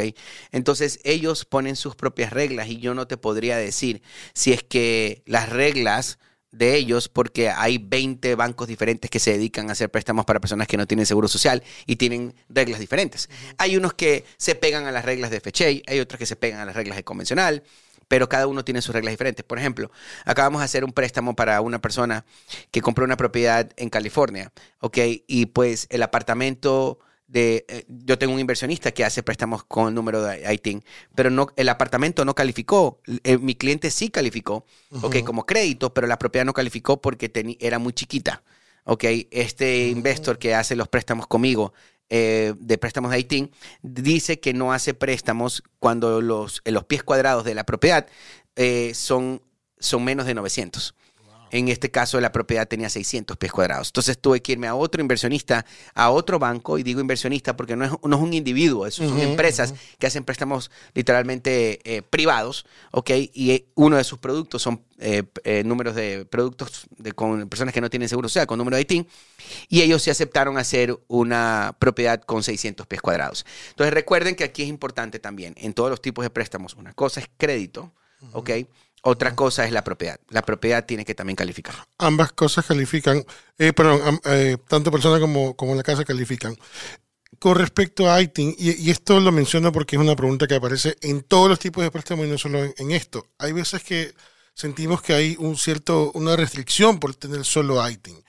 Entonces 0.51 0.99
ellos 1.03 1.45
ponen 1.45 1.75
sus 1.75 1.95
propias 1.95 2.33
reglas 2.33 2.67
y 2.69 2.79
yo 2.79 2.93
no 2.93 3.07
te 3.07 3.17
podría 3.17 3.57
decir 3.57 4.01
si 4.33 4.51
es 4.51 4.63
que 4.63 5.21
las 5.25 5.49
reglas 5.49 6.17
de 6.53 6.75
ellos, 6.75 7.09
porque 7.09 7.49
hay 7.49 7.79
20 7.79 8.35
bancos 8.35 8.67
diferentes 8.67 9.09
que 9.09 9.19
se 9.19 9.31
dedican 9.31 9.69
a 9.69 9.73
hacer 9.73 9.89
préstamos 9.89 10.23
para 10.23 10.39
personas 10.39 10.67
que 10.67 10.77
no 10.77 10.87
tienen 10.87 11.05
seguro 11.05 11.27
social 11.27 11.63
y 11.85 11.97
tienen 11.97 12.35
reglas 12.47 12.79
diferentes. 12.79 13.29
Hay 13.57 13.75
unos 13.75 13.93
que 13.95 14.23
se 14.37 14.55
pegan 14.55 14.85
a 14.85 14.91
las 14.91 15.03
reglas 15.03 15.31
de 15.31 15.41
FHA, 15.41 15.91
hay 15.91 15.99
otros 15.99 16.19
que 16.19 16.27
se 16.27 16.35
pegan 16.35 16.59
a 16.59 16.65
las 16.65 16.75
reglas 16.75 16.95
de 16.95 17.03
convencional, 17.03 17.63
pero 18.07 18.29
cada 18.29 18.45
uno 18.45 18.63
tiene 18.63 18.81
sus 18.83 18.93
reglas 18.93 19.13
diferentes. 19.13 19.43
Por 19.43 19.57
ejemplo, 19.57 19.91
acabamos 20.25 20.61
de 20.61 20.65
hacer 20.65 20.85
un 20.85 20.93
préstamo 20.93 21.35
para 21.35 21.59
una 21.61 21.81
persona 21.81 22.23
que 22.69 22.81
compró 22.81 23.03
una 23.03 23.17
propiedad 23.17 23.71
en 23.75 23.89
California, 23.89 24.51
¿ok? 24.79 24.97
Y 25.27 25.47
pues 25.47 25.87
el 25.89 26.03
apartamento 26.03 26.99
de, 27.27 27.65
eh, 27.67 27.85
yo 27.87 28.17
tengo 28.17 28.33
un 28.33 28.39
inversionista 28.39 28.91
que 28.91 29.03
hace 29.03 29.23
préstamos 29.23 29.63
con 29.63 29.87
el 29.87 29.93
número 29.95 30.21
de 30.21 30.53
ITIN, 30.53 30.83
pero 31.15 31.29
no, 31.29 31.47
el 31.55 31.69
apartamento 31.69 32.25
no 32.25 32.35
calificó. 32.35 33.01
Eh, 33.23 33.37
mi 33.37 33.55
cliente 33.55 33.89
sí 33.91 34.09
calificó, 34.09 34.65
ok, 35.01 35.23
como 35.23 35.45
crédito, 35.45 35.93
pero 35.93 36.07
la 36.07 36.19
propiedad 36.19 36.45
no 36.45 36.53
calificó 36.53 37.01
porque 37.01 37.31
era 37.59 37.79
muy 37.79 37.93
chiquita. 37.93 38.43
Ok, 38.85 39.05
este 39.31 39.87
investor 39.87 40.37
que 40.37 40.55
hace 40.55 40.75
los 40.75 40.89
préstamos 40.89 41.25
conmigo 41.25 41.73
eh, 42.09 42.53
de 42.59 42.77
préstamos 42.77 43.11
de 43.11 43.19
ITIN 43.19 43.51
dice 43.81 44.41
que 44.41 44.53
no 44.53 44.73
hace 44.73 44.93
préstamos 44.93 45.63
cuando 45.79 46.21
los, 46.21 46.61
los 46.65 46.83
pies 46.83 47.01
cuadrados 47.01 47.45
de 47.45 47.55
la 47.55 47.65
propiedad 47.65 48.07
son, 48.93 49.41
son 49.79 50.03
menos 50.03 50.25
de 50.25 50.33
900. 50.33 50.93
En 51.53 51.67
este 51.67 51.91
caso, 51.91 52.19
la 52.19 52.31
propiedad 52.31 52.67
tenía 52.67 52.89
600 52.89 53.37
pies 53.37 53.51
cuadrados. 53.51 53.89
Entonces 53.89 54.17
tuve 54.17 54.41
que 54.41 54.53
irme 54.53 54.65
a 54.65 54.73
otro 54.73 55.01
inversionista, 55.01 55.67
a 55.93 56.09
otro 56.09 56.39
banco, 56.39 56.79
y 56.79 56.83
digo 56.83 56.99
inversionista 56.99 57.55
porque 57.55 57.75
no 57.75 57.85
es, 57.85 57.91
no 58.03 58.15
es 58.15 58.21
un 58.23 58.33
individuo, 58.33 58.89
son 58.89 59.19
empresas 59.19 59.75
que 59.99 60.07
hacen 60.07 60.23
préstamos 60.23 60.71
literalmente 60.95 61.79
eh, 61.83 62.01
privados, 62.01 62.65
¿ok? 62.89 63.11
Y 63.33 63.51
eh, 63.51 63.67
uno 63.75 63.97
de 63.97 64.03
sus 64.03 64.17
productos 64.17 64.63
son 64.63 64.81
eh, 64.97 65.23
números 65.63 65.93
de 65.93 66.25
productos 66.25 66.87
de, 66.97 67.11
con 67.11 67.47
personas 67.47 67.71
que 67.71 67.81
no 67.81 67.89
tienen 67.91 68.09
seguro, 68.09 68.25
o 68.25 68.29
sea, 68.29 68.47
con 68.47 68.57
número 68.57 68.75
de 68.77 68.81
ITIN, 68.81 69.07
y 69.69 69.83
ellos 69.83 70.01
se 70.01 70.09
aceptaron 70.09 70.57
hacer 70.57 70.97
una 71.07 71.75
propiedad 71.77 72.19
con 72.19 72.41
600 72.41 72.87
pies 72.87 72.99
cuadrados. 72.99 73.45
Entonces 73.69 73.93
recuerden 73.93 74.33
que 74.35 74.43
aquí 74.43 74.63
es 74.63 74.69
importante 74.69 75.19
también, 75.19 75.53
en 75.57 75.75
todos 75.75 75.91
los 75.91 76.01
tipos 76.01 76.25
de 76.25 76.31
préstamos, 76.31 76.73
una 76.73 76.93
cosa 76.93 77.19
es 77.19 77.29
crédito, 77.37 77.93
¿ok? 78.31 78.49
Otra 79.05 79.35
cosa 79.35 79.65
es 79.65 79.73
la 79.73 79.83
propiedad. 79.83 80.17
La 80.29 80.43
propiedad 80.43 80.85
tiene 80.85 81.03
que 81.03 81.13
también 81.13 81.35
calificar. 81.35 81.75
Ambas 81.97 82.31
cosas 82.31 82.65
califican, 82.65 83.25
eh, 83.57 83.73
perdón, 83.73 84.21
eh, 84.23 84.57
tanto 84.69 84.91
persona 84.91 85.19
como, 85.19 85.57
como 85.57 85.75
la 85.75 85.83
casa 85.83 86.05
califican. 86.05 86.55
Con 87.37 87.57
respecto 87.57 88.09
a 88.09 88.21
ITIN, 88.21 88.55
y, 88.57 88.89
esto 88.89 89.19
lo 89.19 89.33
menciono 89.33 89.73
porque 89.73 89.97
es 89.97 90.01
una 90.01 90.15
pregunta 90.15 90.47
que 90.47 90.55
aparece 90.55 90.95
en 91.01 91.21
todos 91.21 91.49
los 91.49 91.59
tipos 91.59 91.83
de 91.83 91.91
préstamos 91.91 92.25
y 92.25 92.29
no 92.29 92.37
solo 92.37 92.63
en, 92.63 92.91
esto. 92.91 93.27
Hay 93.39 93.51
veces 93.51 93.83
que 93.83 94.13
sentimos 94.53 95.01
que 95.01 95.11
hay 95.13 95.35
un 95.37 95.57
cierto, 95.57 96.13
una 96.13 96.37
restricción 96.37 96.97
por 97.01 97.13
tener 97.13 97.43
solo 97.43 97.85
ITIN. 97.85 98.23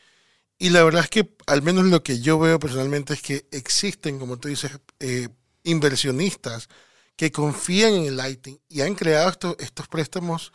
Y 0.59 0.71
la 0.71 0.83
verdad 0.83 1.04
es 1.04 1.11
que 1.11 1.37
al 1.47 1.62
menos 1.62 1.85
lo 1.85 2.02
que 2.02 2.19
yo 2.19 2.40
veo 2.40 2.59
personalmente 2.59 3.14
es 3.14 3.23
que 3.23 3.47
existen, 3.52 4.19
como 4.19 4.38
tú 4.38 4.49
dices, 4.49 4.73
eh, 4.99 5.28
inversionistas 5.62 6.69
que 7.14 7.31
confían 7.31 7.95
en 7.95 8.07
el 8.07 8.31
ITIN 8.33 8.61
y 8.69 8.81
han 8.81 8.97
creado 8.97 9.31
estos, 9.31 9.57
estos 9.61 9.87
préstamos 9.87 10.52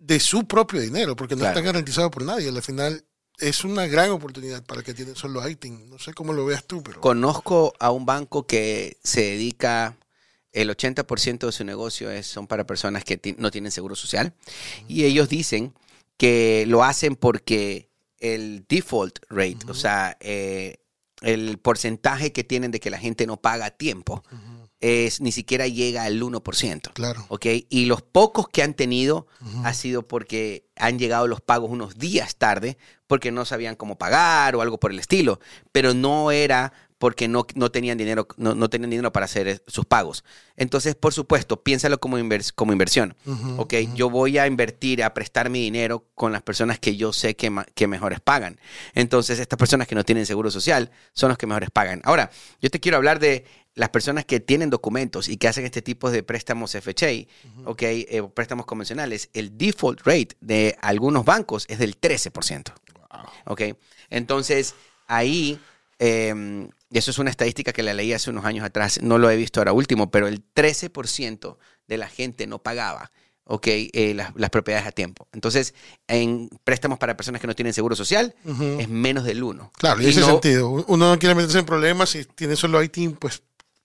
de 0.00 0.18
su 0.18 0.44
propio 0.46 0.80
dinero, 0.80 1.14
porque 1.14 1.36
no 1.36 1.46
están 1.46 1.62
garantizados 1.62 2.10
por 2.10 2.24
nadie. 2.24 2.48
Al 2.48 2.62
final 2.62 3.04
es 3.38 3.64
una 3.64 3.86
gran 3.86 4.10
oportunidad 4.10 4.64
para 4.64 4.82
que 4.82 4.94
tienen 4.94 5.14
solo 5.14 5.46
ITIN. 5.46 5.88
No 5.88 5.98
sé 5.98 6.12
cómo 6.14 6.32
lo 6.32 6.44
veas 6.44 6.64
tú, 6.64 6.82
pero... 6.82 7.00
Conozco 7.00 7.74
a 7.78 7.90
un 7.90 8.06
banco 8.06 8.46
que 8.46 8.96
se 9.04 9.20
dedica, 9.20 9.96
el 10.52 10.70
80% 10.70 11.46
de 11.46 11.52
su 11.52 11.64
negocio 11.64 12.10
es, 12.10 12.26
son 12.26 12.46
para 12.46 12.66
personas 12.66 13.04
que 13.04 13.36
no 13.38 13.50
tienen 13.50 13.70
seguro 13.70 13.94
social. 13.94 14.32
Y 14.88 15.04
ellos 15.04 15.28
dicen 15.28 15.74
que 16.16 16.64
lo 16.66 16.82
hacen 16.82 17.14
porque 17.14 17.88
el 18.18 18.64
default 18.68 19.18
rate, 19.28 19.58
o 19.68 19.74
sea, 19.74 20.16
eh, 20.20 20.78
el 21.20 21.58
porcentaje 21.58 22.32
que 22.32 22.44
tienen 22.44 22.70
de 22.70 22.80
que 22.80 22.90
la 22.90 22.98
gente 22.98 23.26
no 23.26 23.36
paga 23.36 23.66
a 23.66 23.70
tiempo, 23.70 24.24
es, 24.80 25.20
ni 25.20 25.32
siquiera 25.32 25.66
llega 25.66 26.04
al 26.04 26.20
1%. 26.20 26.92
Claro. 26.92 27.24
¿Ok? 27.28 27.46
Y 27.68 27.86
los 27.86 28.02
pocos 28.02 28.48
que 28.48 28.62
han 28.62 28.74
tenido 28.74 29.26
ha 29.64 29.74
sido 29.74 30.06
porque 30.06 30.64
han 30.76 30.98
llegado 30.98 31.26
los 31.26 31.40
pagos 31.40 31.70
unos 31.70 31.98
días 31.98 32.36
tarde 32.36 32.78
porque 33.06 33.32
no 33.32 33.44
sabían 33.44 33.76
cómo 33.76 33.98
pagar 33.98 34.56
o 34.56 34.62
algo 34.62 34.78
por 34.80 34.90
el 34.90 34.98
estilo. 34.98 35.40
Pero 35.72 35.94
no 35.94 36.30
era 36.30 36.72
porque 37.00 37.28
no, 37.28 37.46
no 37.54 37.70
tenían 37.70 37.96
dinero, 37.96 38.28
no, 38.36 38.68
tenían 38.68 38.90
dinero 38.90 39.10
para 39.10 39.24
hacer 39.24 39.62
sus 39.66 39.86
pagos. 39.86 40.22
Entonces, 40.54 40.94
por 40.94 41.14
supuesto, 41.14 41.62
piénsalo 41.62 41.98
como, 41.98 42.18
como 42.54 42.72
inversión. 42.72 43.16
¿ok? 43.56 43.72
Yo 43.94 44.10
voy 44.10 44.36
a 44.36 44.46
invertir, 44.46 45.02
a 45.02 45.14
prestar 45.14 45.48
mi 45.48 45.62
dinero 45.62 46.04
con 46.14 46.30
las 46.30 46.42
personas 46.42 46.78
que 46.78 46.96
yo 46.96 47.14
sé 47.14 47.36
que, 47.36 47.50
que 47.74 47.86
mejores 47.86 48.20
pagan. 48.20 48.60
Entonces, 48.92 49.38
estas 49.38 49.58
personas 49.58 49.88
que 49.88 49.94
no 49.94 50.04
tienen 50.04 50.26
seguro 50.26 50.50
social 50.50 50.90
son 51.14 51.30
los 51.30 51.38
que 51.38 51.46
mejores 51.46 51.70
pagan. 51.70 52.02
Ahora, 52.04 52.30
yo 52.60 52.68
te 52.68 52.80
quiero 52.80 52.98
hablar 52.98 53.18
de 53.18 53.46
las 53.74 53.90
personas 53.90 54.24
que 54.24 54.40
tienen 54.40 54.70
documentos 54.70 55.28
y 55.28 55.36
que 55.36 55.48
hacen 55.48 55.64
este 55.64 55.82
tipo 55.82 56.10
de 56.10 56.22
préstamos 56.22 56.72
FHA, 56.72 57.26
¿ok? 57.64 57.82
Eh, 57.82 58.22
préstamos 58.34 58.66
convencionales, 58.66 59.30
el 59.32 59.56
default 59.56 60.00
rate 60.04 60.36
de 60.40 60.76
algunos 60.80 61.24
bancos 61.24 61.66
es 61.68 61.78
del 61.78 61.98
13%. 62.00 62.72
¿Ok? 63.46 63.62
Entonces, 64.08 64.74
ahí 65.06 65.58
eh, 65.98 66.68
y 66.90 66.98
eso 66.98 67.12
es 67.12 67.18
una 67.18 67.30
estadística 67.30 67.72
que 67.72 67.84
la 67.84 67.94
leí 67.94 68.12
hace 68.12 68.30
unos 68.30 68.44
años 68.44 68.64
atrás, 68.64 69.00
no 69.00 69.18
lo 69.18 69.30
he 69.30 69.36
visto 69.36 69.60
ahora 69.60 69.72
último, 69.72 70.10
pero 70.10 70.26
el 70.26 70.42
13% 70.54 71.56
de 71.86 71.96
la 71.96 72.08
gente 72.08 72.48
no 72.48 72.58
pagaba 72.58 73.12
okay, 73.44 73.90
eh, 73.92 74.14
las, 74.14 74.50
propiedades 74.50 74.88
a 74.88 74.92
tiempo. 74.92 75.28
Entonces, 75.32 75.74
en 76.08 76.48
préstamos 76.64 76.98
para 76.98 77.16
personas 77.16 77.40
que 77.40 77.46
no 77.46 77.54
tienen 77.54 77.74
seguro 77.74 77.94
social, 77.94 78.34
es 78.78 78.88
menos 78.88 79.24
del 79.24 79.42
1. 79.42 79.72
Claro, 79.78 80.00
y 80.00 80.04
en 80.04 80.10
ese 80.10 80.22
sentido. 80.22 80.68
Uno 80.70 81.10
no 81.10 81.18
quiere 81.18 81.34
meterse 81.34 81.60
en 81.60 81.66
problemas, 81.66 82.10
si 82.10 82.24
tiene 82.24 82.56
solo 82.56 82.82
ITIN, 82.82 83.12
pues 83.12 83.42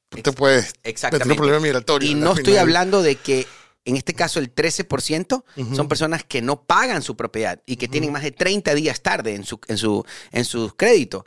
te 0.10 0.32
puedes 0.32 0.74
meter 0.84 1.28
un 1.28 1.36
problema 1.36 1.60
migratorio. 1.60 2.10
Y 2.10 2.16
no 2.16 2.34
estoy 2.34 2.58
hablando 2.58 3.02
de 3.02 3.16
que 3.16 3.48
en 3.86 3.96
este 3.96 4.14
caso 4.14 4.40
el 4.40 4.54
13% 4.54 5.44
son 5.76 5.88
personas 5.88 6.24
que 6.24 6.42
no 6.42 6.64
pagan 6.64 7.04
su 7.04 7.16
propiedad 7.16 7.62
y 7.66 7.78
que 7.78 7.88
tienen 7.88 8.12
más 8.12 8.24
de 8.24 8.32
30 8.32 8.74
días 8.74 9.02
tarde 9.02 9.36
en 9.36 9.46
su, 9.46 9.60
en 9.68 9.78
su, 9.78 10.04
en 10.32 10.44
sus 10.44 10.74
créditos. 10.74 11.24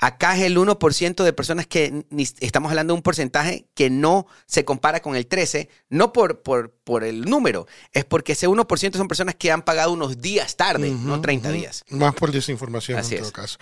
Acá 0.00 0.36
es 0.36 0.42
el 0.42 0.56
1% 0.56 1.24
de 1.24 1.32
personas 1.32 1.66
que 1.68 2.04
estamos 2.40 2.70
hablando 2.70 2.92
de 2.92 2.96
un 2.96 3.02
porcentaje 3.02 3.66
que 3.74 3.90
no 3.90 4.26
se 4.46 4.64
compara 4.64 5.00
con 5.00 5.14
el 5.14 5.26
13, 5.26 5.68
no 5.88 6.12
por, 6.12 6.42
por, 6.42 6.72
por 6.72 7.04
el 7.04 7.22
número, 7.22 7.68
es 7.92 8.04
porque 8.04 8.32
ese 8.32 8.48
1% 8.48 8.96
son 8.96 9.08
personas 9.08 9.36
que 9.36 9.52
han 9.52 9.62
pagado 9.62 9.92
unos 9.92 10.20
días 10.20 10.56
tarde, 10.56 10.90
no 10.90 11.20
30 11.20 11.52
días. 11.52 11.84
Más 11.90 12.14
por 12.14 12.32
desinformación 12.32 12.98
en 12.98 13.18
todo 13.20 13.32
caso. 13.32 13.58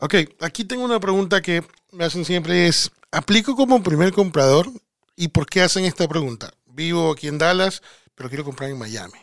Ok, 0.00 0.14
aquí 0.40 0.64
tengo 0.64 0.84
una 0.84 0.98
pregunta 0.98 1.40
que 1.40 1.62
me 1.92 2.04
hacen 2.04 2.24
siempre 2.24 2.66
es, 2.66 2.90
¿aplico 3.12 3.54
como 3.54 3.80
primer 3.82 4.12
comprador? 4.12 4.68
¿Y 5.14 5.28
por 5.28 5.46
qué 5.46 5.60
hacen 5.60 5.84
esta 5.84 6.08
pregunta? 6.08 6.52
Vivo 6.72 7.12
aquí 7.12 7.28
en 7.28 7.38
Dallas, 7.38 7.82
pero 8.14 8.28
quiero 8.28 8.44
comprar 8.44 8.70
en 8.70 8.78
Miami. 8.78 9.18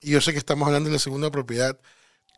Y 0.00 0.10
yo 0.12 0.20
sé 0.20 0.32
que 0.32 0.38
estamos 0.38 0.66
hablando 0.66 0.88
de 0.88 0.94
la 0.94 1.00
segunda 1.00 1.30
propiedad, 1.30 1.78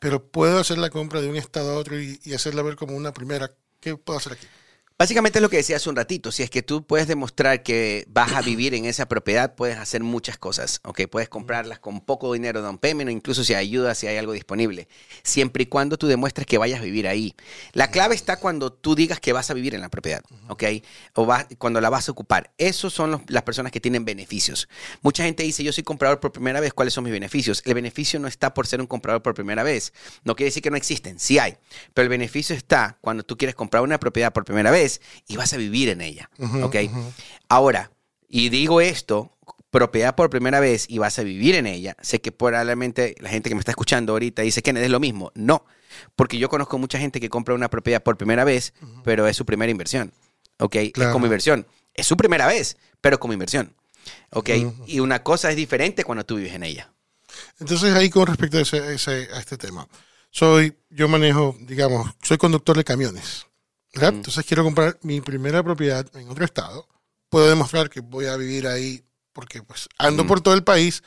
pero 0.01 0.31
puedo 0.31 0.59
hacer 0.59 0.79
la 0.79 0.91
compra 0.91 1.21
de 1.21 1.29
un 1.29 1.37
estado 1.37 1.73
a 1.73 1.79
otro 1.79 2.01
y, 2.01 2.21
y 2.25 2.35
hacerla 2.35 2.63
ver 2.63 2.77
como 2.77 2.97
una 2.97 3.13
primera. 3.13 3.53
¿Qué 3.81 3.97
puedo 3.97 4.19
hacer 4.19 4.33
aquí? 4.35 4.47
Básicamente 5.01 5.39
es 5.39 5.43
lo 5.43 5.49
que 5.49 5.57
decía 5.57 5.77
hace 5.77 5.89
un 5.89 5.97
ratito. 5.97 6.31
Si 6.31 6.43
es 6.43 6.51
que 6.51 6.63
tú 6.63 6.87
puedes 6.87 7.09
demostrar 7.09 7.63
que 7.63 8.05
vas 8.11 8.35
a 8.35 8.43
vivir 8.43 8.75
en 8.75 8.85
esa 8.85 9.09
propiedad, 9.09 9.55
puedes 9.55 9.79
hacer 9.79 10.03
muchas 10.03 10.37
cosas. 10.37 10.83
¿ok? 10.85 11.09
Puedes 11.11 11.31
comprarlas 11.31 11.79
con 11.79 12.03
poco 12.03 12.31
dinero 12.35 12.61
de 12.61 12.69
un 12.69 12.77
payment 12.77 13.09
o 13.09 13.11
incluso 13.11 13.43
si 13.43 13.55
ayuda, 13.55 13.95
si 13.95 14.09
hay 14.09 14.19
algo 14.19 14.35
disponible. 14.35 14.89
Siempre 15.23 15.63
y 15.63 15.67
cuando 15.69 15.97
tú 15.97 16.07
demuestres 16.07 16.47
que 16.47 16.59
vayas 16.59 16.81
a 16.81 16.83
vivir 16.83 17.09
ahí. 17.09 17.35
La 17.73 17.91
clave 17.91 18.15
está 18.15 18.37
cuando 18.37 18.75
tú 18.75 18.95
digas 18.95 19.21
que 19.21 19.33
vas 19.33 19.51
a 19.51 19.55
vivir 19.55 19.75
en 19.75 19.81
la 19.81 19.89
propiedad. 19.89 20.23
¿ok? 20.49 20.65
O 21.15 21.27
cuando 21.57 21.81
la 21.81 21.89
vas 21.89 22.11
a 22.11 22.13
ocupar. 22.13 22.53
Esos 22.59 22.93
son 22.93 23.25
las 23.27 23.43
personas 23.43 23.73
que 23.73 23.81
tienen 23.81 24.05
beneficios. 24.05 24.69
Mucha 25.01 25.25
gente 25.25 25.45
dice, 25.45 25.65
yo 25.65 25.73
soy 25.73 25.83
comprador 25.83 26.21
por 26.21 26.31
primera 26.31 26.61
vez, 26.61 26.75
¿cuáles 26.75 26.93
son 26.93 27.05
mis 27.05 27.13
beneficios? 27.15 27.63
El 27.65 27.73
beneficio 27.73 28.21
no 28.21 28.29
está 28.29 28.53
por 28.53 28.67
ser 28.67 28.83
un 28.83 28.87
comprador 28.87 29.23
por 29.23 29.33
primera 29.33 29.63
vez. 29.63 29.95
No 30.25 30.37
quiere 30.37 30.49
decir 30.49 30.63
que 30.63 30.71
no 30.71 30.77
existen, 30.77 31.19
sí 31.19 31.39
hay. 31.39 31.57
Pero 31.95 32.03
el 32.03 32.11
beneficio 32.11 32.55
está 32.55 32.99
cuando 33.01 33.23
tú 33.23 33.39
quieres 33.39 33.55
comprar 33.55 33.83
una 33.83 33.99
propiedad 33.99 34.35
por 34.35 34.45
primera 34.45 34.71
vez 34.71 34.90
y 35.29 35.37
vas 35.37 35.53
a 35.53 35.57
vivir 35.57 35.89
en 35.91 36.01
ella. 36.01 36.31
¿Ok? 36.63 36.77
Ahora, 37.49 37.93
y 38.29 38.49
digo 38.49 38.81
esto, 38.81 39.37
propiedad 39.71 40.15
por 40.15 40.31
primera 40.31 40.61
vez 40.61 40.87
y 40.89 40.99
vas 40.99 41.19
a 41.19 41.23
vivir 41.23 41.55
en 41.55 41.67
ella. 41.67 41.97
Sé 42.01 42.21
que 42.21 42.33
probablemente 42.33 43.15
la 43.21 43.31
gente 43.31 43.49
que 43.49 43.55
me 43.55 43.61
está 43.61 43.73
escuchando 43.73 44.13
ahorita 44.13 44.43
dice 44.43 44.63
que 44.63 44.71
es 44.71 44.91
lo 44.91 45.01
mismo. 45.01 45.31
No, 45.35 45.65
porque 46.17 46.39
yo 46.39 46.49
conozco 46.49 46.79
mucha 46.79 46.99
gente 46.99 47.21
que 47.21 47.29
compra 47.29 47.55
una 47.55 47.69
propiedad 47.69 48.03
por 48.03 48.17
primera 48.17 48.45
vez, 48.45 48.73
pero 49.05 49.27
es 49.27 49.37
su 49.37 49.45
primera 49.47 49.71
inversión. 49.71 50.13
¿Ok? 50.59 50.77
Es 50.77 51.09
como 51.13 51.27
inversión. 51.27 51.67
Es 51.95 52.07
su 52.07 52.17
primera 52.17 52.47
vez, 52.47 52.77
pero 53.01 53.19
como 53.19 53.33
inversión. 53.33 53.75
¿Ok? 54.31 54.51
Y 54.87 55.01
una 55.01 55.23
cosa 55.23 55.51
es 55.51 55.57
diferente 55.57 56.05
cuando 56.05 56.25
tú 56.25 56.37
vives 56.37 56.55
en 56.55 56.65
ella. 56.65 56.93
Entonces 57.59 57.95
ahí 57.95 58.11
con 58.11 58.27
respecto 58.27 58.59
a, 58.59 58.61
a 58.61 59.41
este 59.41 59.57
tema. 59.57 59.89
Soy, 60.31 60.77
yo 60.91 61.09
manejo, 61.09 61.57
digamos, 61.61 62.09
soy 62.23 62.39
conductor 62.39 62.77
de 62.77 62.85
camiones. 62.85 63.47
Entonces 63.93 64.45
quiero 64.47 64.65
comprar 64.65 64.99
mi 65.03 65.21
primera 65.21 65.63
propiedad 65.63 66.07
en 66.17 66.29
otro 66.29 66.45
estado. 66.45 66.87
Puedo 67.29 67.49
demostrar 67.49 67.91
que 67.91 68.01
voy 68.01 68.27
a 68.27 68.37
vivir 68.37 68.67
ahí 68.67 69.03
porque 69.33 69.63
pues 69.63 69.89
ando 69.99 70.27
por 70.27 70.41
todo 70.41 70.55
el 70.55 70.65
país. 70.65 71.03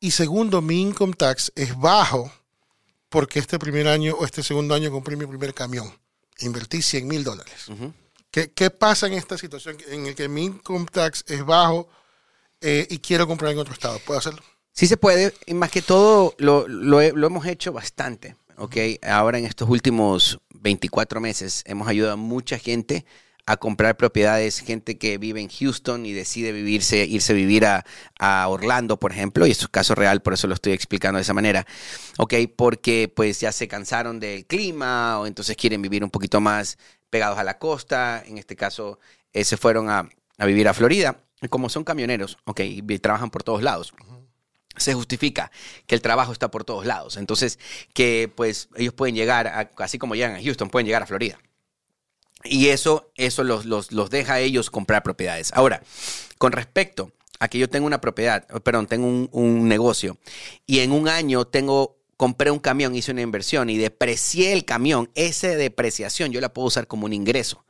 Y 0.00 0.10
segundo, 0.10 0.60
mi 0.60 0.80
income 0.82 1.14
tax 1.14 1.52
es 1.54 1.76
bajo 1.76 2.30
porque 3.08 3.38
este 3.38 3.58
primer 3.58 3.88
año 3.88 4.14
o 4.14 4.24
este 4.24 4.42
segundo 4.42 4.74
año 4.74 4.90
compré 4.90 5.16
mi 5.16 5.26
primer 5.26 5.54
camión. 5.54 5.92
Invertí 6.40 6.82
100 6.82 7.06
mil 7.06 7.24
dólares. 7.24 7.66
¿Qué, 8.30 8.70
pasa 8.70 9.06
en 9.06 9.14
esta 9.14 9.38
situación 9.38 9.78
en 9.88 10.06
el 10.06 10.14
que 10.14 10.28
mi 10.28 10.44
income 10.44 10.86
tax 10.92 11.24
es 11.26 11.44
bajo 11.44 11.88
eh, 12.60 12.86
y 12.90 12.98
quiero 12.98 13.26
comprar 13.26 13.52
en 13.52 13.58
otro 13.58 13.72
estado? 13.72 13.98
¿Puedo 14.00 14.18
hacerlo? 14.18 14.42
Sí 14.72 14.86
se 14.86 14.98
puede. 14.98 15.32
Y 15.46 15.54
más 15.54 15.70
que 15.70 15.80
todo, 15.80 16.34
lo, 16.36 16.68
lo 16.68 17.00
hemos 17.00 17.46
hecho 17.46 17.72
bastante. 17.72 18.36
¿Ok? 18.56 18.76
Ahora 19.02 19.38
en 19.38 19.46
estos 19.46 19.68
últimos 19.68 20.40
24 20.50 21.20
meses 21.20 21.62
hemos 21.66 21.88
ayudado 21.88 22.14
a 22.14 22.16
mucha 22.16 22.58
gente 22.58 23.04
a 23.46 23.56
comprar 23.56 23.96
propiedades, 23.96 24.58
gente 24.58 24.98
que 24.98 25.18
vive 25.18 25.40
en 25.40 25.48
Houston 25.48 26.04
y 26.04 26.12
decide 26.12 26.50
vivirse, 26.50 27.04
irse 27.04 27.32
a 27.32 27.36
vivir 27.36 27.64
a, 27.64 27.84
a 28.18 28.48
Orlando, 28.48 28.98
por 28.98 29.12
ejemplo, 29.12 29.46
y 29.46 29.52
esto 29.52 29.66
es 29.66 29.70
caso 29.70 29.94
real, 29.94 30.20
por 30.20 30.32
eso 30.32 30.48
lo 30.48 30.54
estoy 30.54 30.72
explicando 30.72 31.18
de 31.18 31.22
esa 31.22 31.32
manera, 31.32 31.64
¿ok? 32.18 32.34
Porque 32.56 33.12
pues 33.14 33.38
ya 33.38 33.52
se 33.52 33.68
cansaron 33.68 34.18
del 34.18 34.46
clima 34.46 35.20
o 35.20 35.26
entonces 35.26 35.56
quieren 35.56 35.80
vivir 35.80 36.02
un 36.02 36.10
poquito 36.10 36.40
más 36.40 36.76
pegados 37.08 37.38
a 37.38 37.44
la 37.44 37.58
costa, 37.58 38.22
en 38.26 38.36
este 38.36 38.56
caso 38.56 38.98
eh, 39.32 39.44
se 39.44 39.56
fueron 39.56 39.90
a, 39.90 40.08
a 40.38 40.46
vivir 40.46 40.66
a 40.66 40.74
Florida, 40.74 41.22
como 41.48 41.68
son 41.68 41.84
camioneros, 41.84 42.38
¿ok? 42.46 42.60
Y 42.60 42.82
trabajan 42.98 43.30
por 43.30 43.44
todos 43.44 43.62
lados 43.62 43.94
se 44.76 44.94
justifica 44.94 45.50
que 45.86 45.94
el 45.94 46.02
trabajo 46.02 46.32
está 46.32 46.50
por 46.50 46.64
todos 46.64 46.86
lados. 46.86 47.16
Entonces, 47.16 47.58
que 47.92 48.30
pues 48.34 48.68
ellos 48.76 48.94
pueden 48.94 49.14
llegar, 49.14 49.46
a, 49.46 49.70
así 49.78 49.98
como 49.98 50.14
llegan 50.14 50.36
a 50.36 50.42
Houston, 50.42 50.70
pueden 50.70 50.86
llegar 50.86 51.02
a 51.02 51.06
Florida. 51.06 51.38
Y 52.44 52.68
eso, 52.68 53.10
eso 53.16 53.44
los, 53.44 53.64
los, 53.64 53.92
los 53.92 54.10
deja 54.10 54.34
a 54.34 54.40
ellos 54.40 54.70
comprar 54.70 55.02
propiedades. 55.02 55.52
Ahora, 55.54 55.82
con 56.38 56.52
respecto 56.52 57.12
a 57.38 57.48
que 57.48 57.58
yo 57.58 57.68
tengo 57.68 57.86
una 57.86 58.00
propiedad, 58.00 58.46
perdón, 58.60 58.86
tengo 58.86 59.06
un, 59.06 59.28
un 59.32 59.68
negocio 59.68 60.16
y 60.66 60.80
en 60.80 60.92
un 60.92 61.08
año 61.08 61.46
tengo 61.46 61.96
compré 62.16 62.50
un 62.50 62.58
camión, 62.58 62.94
hice 62.94 63.12
una 63.12 63.20
inversión 63.20 63.68
y 63.68 63.76
deprecié 63.76 64.52
el 64.52 64.64
camión, 64.64 65.10
esa 65.14 65.48
depreciación 65.48 66.32
yo 66.32 66.40
la 66.40 66.52
puedo 66.52 66.68
usar 66.68 66.86
como 66.86 67.04
un 67.04 67.12
ingreso. 67.12 67.65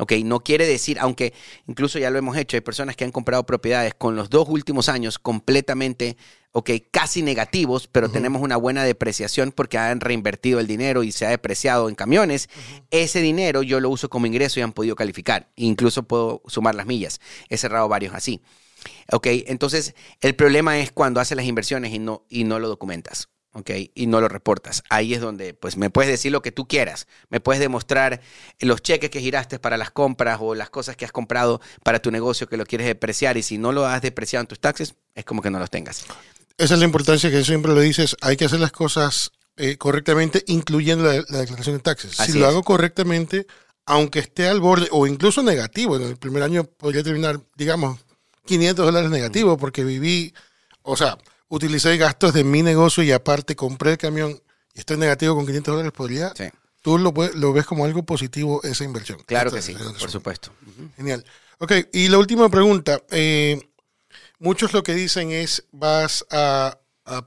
¿Ok? 0.00 0.12
No 0.24 0.40
quiere 0.40 0.66
decir, 0.66 0.98
aunque 0.98 1.32
incluso 1.66 1.98
ya 1.98 2.10
lo 2.10 2.18
hemos 2.18 2.36
hecho, 2.36 2.56
hay 2.56 2.62
personas 2.62 2.96
que 2.96 3.04
han 3.04 3.12
comprado 3.12 3.44
propiedades 3.44 3.94
con 3.94 4.16
los 4.16 4.30
dos 4.30 4.48
últimos 4.48 4.88
años 4.88 5.18
completamente, 5.18 6.16
ok, 6.52 6.70
casi 6.90 7.22
negativos, 7.22 7.86
pero 7.86 8.10
tenemos 8.10 8.42
una 8.42 8.56
buena 8.56 8.82
depreciación 8.84 9.52
porque 9.52 9.78
han 9.78 10.00
reinvertido 10.00 10.58
el 10.58 10.66
dinero 10.66 11.02
y 11.02 11.12
se 11.12 11.26
ha 11.26 11.30
depreciado 11.30 11.88
en 11.88 11.94
camiones. 11.94 12.48
Ese 12.90 13.20
dinero 13.20 13.62
yo 13.62 13.78
lo 13.78 13.90
uso 13.90 14.08
como 14.08 14.26
ingreso 14.26 14.58
y 14.58 14.62
han 14.62 14.72
podido 14.72 14.96
calificar. 14.96 15.50
Incluso 15.56 16.02
puedo 16.02 16.42
sumar 16.46 16.74
las 16.74 16.86
millas. 16.86 17.20
He 17.48 17.56
cerrado 17.56 17.88
varios 17.88 18.14
así. 18.14 18.40
Ok, 19.12 19.26
entonces 19.46 19.94
el 20.20 20.34
problema 20.34 20.78
es 20.78 20.92
cuando 20.92 21.20
haces 21.20 21.36
las 21.36 21.46
inversiones 21.46 21.92
y 21.92 21.98
no, 21.98 22.24
y 22.28 22.44
no 22.44 22.58
lo 22.58 22.68
documentas. 22.68 23.28
¿Ok? 23.52 23.70
Y 23.94 24.06
no 24.06 24.20
lo 24.20 24.28
reportas. 24.28 24.82
Ahí 24.90 25.14
es 25.14 25.20
donde, 25.20 25.54
pues, 25.54 25.76
me 25.76 25.90
puedes 25.90 26.10
decir 26.10 26.32
lo 26.32 26.42
que 26.42 26.52
tú 26.52 26.66
quieras. 26.66 27.06
Me 27.28 27.40
puedes 27.40 27.60
demostrar 27.60 28.20
los 28.60 28.82
cheques 28.82 29.10
que 29.10 29.20
giraste 29.20 29.58
para 29.58 29.76
las 29.76 29.90
compras 29.90 30.38
o 30.40 30.54
las 30.54 30.70
cosas 30.70 30.96
que 30.96 31.04
has 31.04 31.12
comprado 31.12 31.60
para 31.82 32.00
tu 32.00 32.10
negocio 32.10 32.48
que 32.48 32.56
lo 32.56 32.66
quieres 32.66 32.86
depreciar 32.86 33.36
y 33.36 33.42
si 33.42 33.58
no 33.58 33.72
lo 33.72 33.86
has 33.86 34.02
depreciado 34.02 34.42
en 34.42 34.46
tus 34.46 34.60
taxes, 34.60 34.94
es 35.14 35.24
como 35.24 35.42
que 35.42 35.50
no 35.50 35.58
los 35.58 35.70
tengas. 35.70 36.04
Esa 36.56 36.74
es 36.74 36.80
la 36.80 36.86
importancia 36.86 37.30
que 37.30 37.44
siempre 37.44 37.72
lo 37.72 37.80
dices. 37.80 38.16
Hay 38.20 38.36
que 38.36 38.44
hacer 38.44 38.60
las 38.60 38.72
cosas 38.72 39.32
eh, 39.56 39.76
correctamente, 39.76 40.44
incluyendo 40.46 41.04
la, 41.04 41.12
declaración 41.12 41.76
de 41.76 41.82
taxes. 41.82 42.16
si 42.16 42.38
lo 42.38 42.46
hago 42.46 42.62
correctamente, 42.62 43.46
aunque 43.86 44.20
esté 44.20 44.46
al 44.48 44.60
borde 44.60 44.88
o 44.90 45.06
incluso 45.06 45.42
negativo, 45.42 45.96
en 45.96 46.02
el 46.02 46.16
primer 46.16 46.42
año 46.42 46.64
podría 46.64 47.02
terminar, 47.02 47.40
digamos, 47.56 47.98
500 48.46 48.86
dólares 48.86 49.10
negativo 49.10 49.56
porque 49.56 49.84
viví, 49.84 50.32
o 50.82 50.96
sea, 50.96 51.18
utilicé 51.50 51.98
gastos 51.98 52.32
de 52.32 52.44
mi 52.44 52.62
negocio 52.62 53.02
y 53.02 53.12
aparte 53.12 53.54
compré 53.54 53.92
el 53.92 53.98
camión 53.98 54.40
y 54.72 54.78
estoy 54.78 54.96
negativo 54.96 55.34
con 55.34 55.44
500 55.44 55.72
dólares, 55.74 55.92
podría... 55.92 56.32
Sí. 56.34 56.44
¿Tú 56.82 56.96
lo, 56.96 57.12
lo, 57.34 57.52
ves 57.52 57.66
como 57.66 57.84
algo 57.84 58.04
positivo 58.04 58.62
esa 58.62 58.84
inversión? 58.84 59.18
Claro 59.26 59.50
que 59.50 59.60
sí, 59.60 59.74
por 59.74 60.10
supuesto. 60.10 60.50
Genial. 60.96 61.22
Ok, 61.58 61.72
y 61.92 62.08
la 62.08 62.16
última 62.16 62.48
pregunta. 62.48 63.02
Eh, 63.10 63.60
muchos 64.38 64.72
lo 64.72 64.82
que 64.82 64.94
dicen 64.94 65.30
es, 65.30 65.66
vas 65.72 66.24
a, 66.30 66.78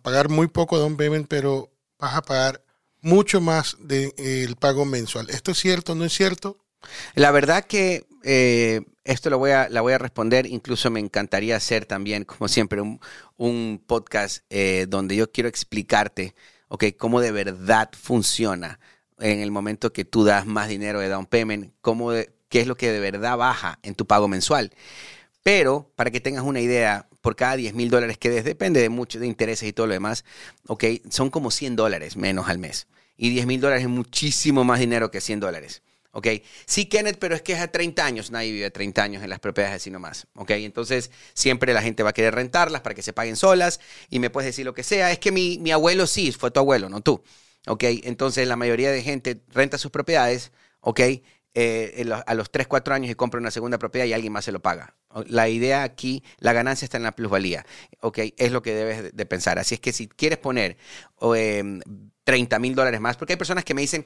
pagar 0.02 0.30
muy 0.30 0.48
poco 0.48 0.80
de 0.80 0.86
un 0.86 0.98
payment, 0.98 1.28
pero 1.28 1.72
vas 2.00 2.16
a 2.16 2.24
pagar 2.24 2.64
mucho 3.02 3.42
más 3.42 3.78
del 3.80 4.12
de, 4.16 4.56
pago 4.60 4.86
mensual. 4.86 5.30
¿Esto 5.30 5.52
es 5.52 5.60
cierto? 5.60 5.94
¿No 5.94 6.04
es 6.04 6.14
cierto? 6.14 6.58
La 7.14 7.30
verdad 7.30 7.66
que 7.66 8.08
eh, 8.24 8.82
esto 9.04 9.30
lo 9.30 9.38
voy 9.38 9.52
a, 9.52 9.70
la 9.70 9.82
voy 9.82 9.94
a 9.94 9.98
responder. 9.98 10.46
Incluso 10.46 10.90
me 10.90 11.00
encantaría 11.00 11.56
hacer 11.56 11.86
también, 11.86 12.24
como 12.26 12.48
siempre, 12.48 12.82
un, 12.82 13.00
podcast 13.86 14.44
eh, 14.50 14.86
donde 14.88 15.16
yo 15.16 15.32
quiero 15.32 15.50
explicarte, 15.50 16.36
cómo 16.98 17.22
de 17.22 17.32
verdad 17.32 17.90
funciona 18.00 18.80
en 19.20 19.40
el 19.40 19.52
momento 19.52 19.94
que 19.94 20.06
tú 20.06 20.24
das 20.24 20.46
más 20.46 20.68
dinero 20.68 21.00
de 21.00 21.10
down 21.10 21.26
payment, 21.26 21.74
cómo 21.82 22.12
qué 22.12 22.62
es 22.62 22.68
lo 22.68 22.76
que 22.76 22.92
de 22.92 23.00
verdad 23.00 23.38
baja 23.38 23.80
en 23.84 23.96
tu 23.96 24.06
pago 24.06 24.28
mensual. 24.28 24.72
Pero 25.44 25.92
para 25.96 26.12
que 26.12 26.22
tengas 26.22 26.44
una 26.44 26.62
idea, 26.62 27.08
por 27.22 27.36
cada 27.36 27.56
10 27.56 27.74
mil 27.74 27.90
dólares 27.90 28.18
que 28.18 28.30
des, 28.30 28.44
depende 28.44 28.82
de 28.82 28.90
mucho 28.90 29.20
de 29.20 29.28
intereses 29.28 29.68
y 29.68 29.74
todo 29.74 29.88
lo 29.88 29.94
demás, 29.94 30.24
ok, 30.68 30.84
son 31.10 31.30
como 31.30 31.52
100 31.52 31.76
dólares 31.76 32.18
menos 32.18 32.50
al 32.50 32.60
mes. 32.60 32.88
Y 33.18 33.30
10 33.30 33.46
mil 33.46 33.62
dólares 33.62 33.84
es 33.84 33.90
muchísimo 33.90 34.64
más 34.64 34.80
dinero 34.80 35.12
que 35.12 35.22
100 35.22 35.40
dólares. 35.40 35.84
¿Ok? 36.14 36.28
Sí, 36.66 36.86
Kenneth, 36.86 37.18
pero 37.20 37.36
es 37.36 37.42
que 37.42 37.54
es 37.54 37.60
a 37.60 37.68
30 37.68 38.06
años, 38.06 38.32
nadie 38.32 38.52
vive 38.52 38.66
a 38.66 38.72
30 38.72 39.04
años 39.04 39.24
en 39.24 39.30
las 39.30 39.40
propiedades 39.40 39.76
así 39.76 39.92
nomás, 39.92 40.28
¿ok? 40.36 40.52
Entonces, 40.52 41.12
siempre 41.34 41.74
la 41.74 41.82
gente 41.82 42.04
va 42.04 42.12
a 42.12 42.14
querer 42.14 42.34
rentarlas 42.36 42.82
para 42.82 42.96
que 42.96 43.02
se 43.02 43.14
paguen 43.14 43.36
solas 43.36 43.80
y 44.10 44.20
me 44.20 44.30
puedes 44.30 44.48
decir 44.48 44.66
lo 44.66 44.74
que 44.74 44.84
sea. 44.84 45.12
Es 45.12 45.20
que 45.20 45.32
mi, 45.32 45.58
mi 45.60 45.72
abuelo 45.72 46.08
sí, 46.08 46.32
fue 46.32 46.52
tu 46.52 46.60
abuelo, 46.60 46.88
no 46.88 47.02
tú, 47.02 47.24
¿ok? 47.68 47.84
Entonces, 48.04 48.48
la 48.48 48.56
mayoría 48.56 48.92
de 48.92 49.02
gente 49.02 49.42
renta 49.50 49.78
sus 49.78 49.92
propiedades, 49.92 50.52
¿ok? 50.82 51.02
Eh, 51.56 52.10
a 52.26 52.34
los 52.34 52.50
3, 52.50 52.66
4 52.68 52.96
años 52.96 53.12
y 53.12 53.16
compra 53.16 53.40
una 53.40 53.52
segunda 53.52 53.78
propiedad 53.78 54.08
y 54.08 54.14
alguien 54.14 54.34
más 54.34 54.46
se 54.46 54.52
lo 54.52 54.62
paga. 54.62 54.96
La 55.28 55.50
idea 55.50 55.84
aquí, 55.84 56.24
la 56.40 56.54
ganancia 56.54 56.86
está 56.86 56.98
en 56.98 57.04
la 57.04 57.12
plusvalía, 57.12 57.66
¿ok? 58.02 58.20
Es 58.38 58.52
lo 58.52 58.64
que 58.64 58.74
debes 58.74 59.16
de 59.16 59.26
pensar. 59.28 59.60
Así 59.60 59.76
es 59.76 59.82
que 59.82 59.94
si 59.94 60.08
quieres 60.08 60.40
poner 60.40 60.78
30 62.24 62.56
em, 62.56 62.62
mil 62.62 62.76
dólares 62.76 63.00
más, 63.00 63.18
porque 63.18 63.34
hay 63.34 63.38
personas 63.38 63.64
que 63.64 63.74
me 63.74 63.82
dicen, 63.82 64.06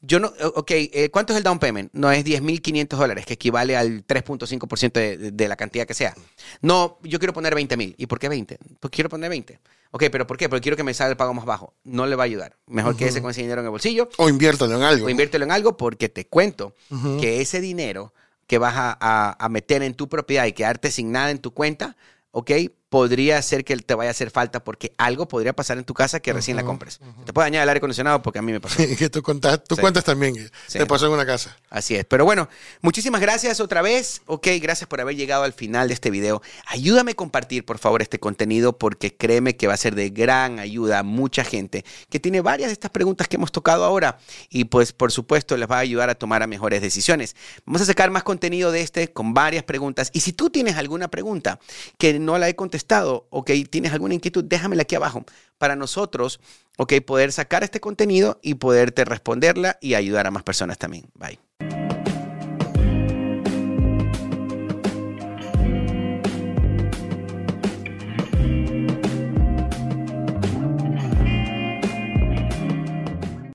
yo 0.00 0.20
no, 0.20 0.32
ok, 0.54 0.70
eh, 0.70 1.10
¿cuánto 1.10 1.32
es 1.32 1.36
el 1.36 1.42
down 1.42 1.58
payment? 1.58 1.90
No, 1.92 2.10
es 2.10 2.24
10 2.24 2.42
mil 2.42 2.62
500 2.62 2.98
dólares, 2.98 3.26
que 3.26 3.34
equivale 3.34 3.76
al 3.76 4.06
3.5% 4.06 4.92
de, 4.92 5.30
de 5.32 5.48
la 5.48 5.56
cantidad 5.56 5.86
que 5.86 5.94
sea. 5.94 6.14
No, 6.60 6.98
yo 7.02 7.18
quiero 7.18 7.32
poner 7.32 7.54
20 7.54 7.76
mil. 7.76 7.94
¿Y 7.98 8.06
por 8.06 8.18
qué 8.18 8.28
20? 8.28 8.58
Pues 8.80 8.90
quiero 8.90 9.08
poner 9.08 9.30
20. 9.30 9.58
Ok, 9.90 10.04
pero 10.12 10.26
¿por 10.26 10.36
qué? 10.36 10.48
Porque 10.48 10.62
quiero 10.62 10.76
que 10.76 10.82
me 10.82 10.92
salga 10.92 11.12
el 11.12 11.16
pago 11.16 11.32
más 11.32 11.46
bajo. 11.46 11.74
No 11.84 12.06
le 12.06 12.14
va 12.14 12.24
a 12.24 12.26
ayudar. 12.26 12.56
Mejor 12.66 12.96
que 12.96 13.06
ese 13.06 13.22
con 13.22 13.30
ese 13.30 13.40
dinero 13.40 13.60
en 13.60 13.66
el 13.66 13.70
bolsillo. 13.70 14.10
O 14.18 14.28
inviértelo 14.28 14.76
en 14.76 14.82
algo. 14.82 15.06
O 15.06 15.08
inviértelo 15.08 15.44
en 15.44 15.50
algo 15.50 15.76
porque 15.76 16.08
te 16.08 16.26
cuento 16.26 16.74
que 17.20 17.40
ese 17.40 17.60
dinero 17.60 18.12
que 18.46 18.58
vas 18.58 18.74
a, 18.76 19.36
a, 19.38 19.48
meter 19.50 19.82
en 19.82 19.94
tu 19.94 20.08
propiedad 20.08 20.46
y 20.46 20.52
quedarte 20.52 20.90
sin 20.90 21.12
nada 21.12 21.30
en 21.30 21.38
tu 21.38 21.52
cuenta, 21.52 21.96
¿ok? 22.30 22.50
Podría 22.88 23.40
ser 23.42 23.64
que 23.64 23.76
te 23.76 23.94
vaya 23.94 24.10
a 24.10 24.12
hacer 24.12 24.30
falta 24.30 24.64
porque 24.64 24.94
algo 24.96 25.28
podría 25.28 25.52
pasar 25.52 25.78
en 25.78 25.84
tu 25.84 25.94
casa 25.94 26.20
que 26.20 26.32
recién 26.32 26.56
la 26.56 26.64
compres. 26.64 27.00
Te 27.24 27.32
puede 27.32 27.46
dañar 27.46 27.62
el 27.62 27.68
aire 27.68 27.78
acondicionado 27.78 28.22
porque 28.22 28.38
a 28.38 28.42
mí 28.42 28.52
me 28.52 28.60
pasó. 28.60 28.76
que 28.98 29.10
tú, 29.10 29.22
cuentas, 29.22 29.62
tú 29.64 29.76
cuentas 29.76 30.04
también 30.04 30.34
que 30.34 30.48
te 30.72 30.86
pasó 30.86 31.06
en 31.06 31.12
una 31.12 31.26
casa. 31.26 31.56
Así 31.68 31.94
es. 31.96 32.04
Pero 32.06 32.24
bueno, 32.24 32.48
muchísimas 32.80 33.20
gracias 33.20 33.60
otra 33.60 33.82
vez. 33.82 34.22
Ok, 34.26 34.48
gracias 34.60 34.88
por 34.88 35.00
haber 35.00 35.16
llegado 35.16 35.44
al 35.44 35.52
final 35.52 35.88
de 35.88 35.94
este 35.94 36.10
video. 36.10 36.40
Ayúdame 36.66 37.12
a 37.12 37.14
compartir, 37.14 37.64
por 37.64 37.78
favor, 37.78 38.00
este 38.00 38.18
contenido 38.18 38.78
porque 38.78 39.14
créeme 39.14 39.56
que 39.56 39.66
va 39.66 39.74
a 39.74 39.78
ser 39.78 39.94
de 39.94 40.08
gran 40.10 40.58
ayuda 40.58 41.00
a 41.00 41.02
mucha 41.02 41.44
gente 41.44 41.84
que 42.08 42.20
tiene 42.20 42.40
varias 42.40 42.68
de 42.68 42.72
estas 42.72 42.90
preguntas 42.90 43.28
que 43.28 43.36
hemos 43.36 43.52
tocado 43.52 43.84
ahora 43.84 44.18
y 44.48 44.64
pues 44.64 44.92
por 44.92 45.12
supuesto 45.12 45.56
les 45.56 45.70
va 45.70 45.76
a 45.76 45.80
ayudar 45.80 46.10
a 46.10 46.14
tomar 46.14 46.42
a 46.42 46.46
mejores 46.46 46.80
decisiones. 46.80 47.36
Vamos 47.66 47.82
a 47.82 47.84
sacar 47.84 48.10
más 48.10 48.22
contenido 48.22 48.72
de 48.72 48.80
este 48.80 49.12
con 49.12 49.34
varias 49.34 49.64
preguntas 49.64 50.10
y 50.12 50.20
si 50.20 50.32
tú 50.32 50.48
tienes 50.50 50.76
alguna 50.76 51.08
pregunta 51.08 51.60
que 51.98 52.18
no 52.18 52.38
la 52.38 52.48
he 52.48 52.56
contestado, 52.56 52.77
estado, 52.78 53.26
ok, 53.30 53.50
tienes 53.70 53.92
alguna 53.92 54.14
inquietud, 54.14 54.44
déjamela 54.44 54.82
aquí 54.82 54.94
abajo 54.94 55.24
para 55.58 55.76
nosotros, 55.76 56.40
ok, 56.78 56.94
poder 57.06 57.32
sacar 57.32 57.62
este 57.64 57.80
contenido 57.80 58.38
y 58.42 58.54
poderte 58.54 59.04
responderla 59.04 59.78
y 59.80 59.94
ayudar 59.94 60.26
a 60.26 60.30
más 60.30 60.42
personas 60.42 60.78
también. 60.78 61.10
Bye. 61.14 61.38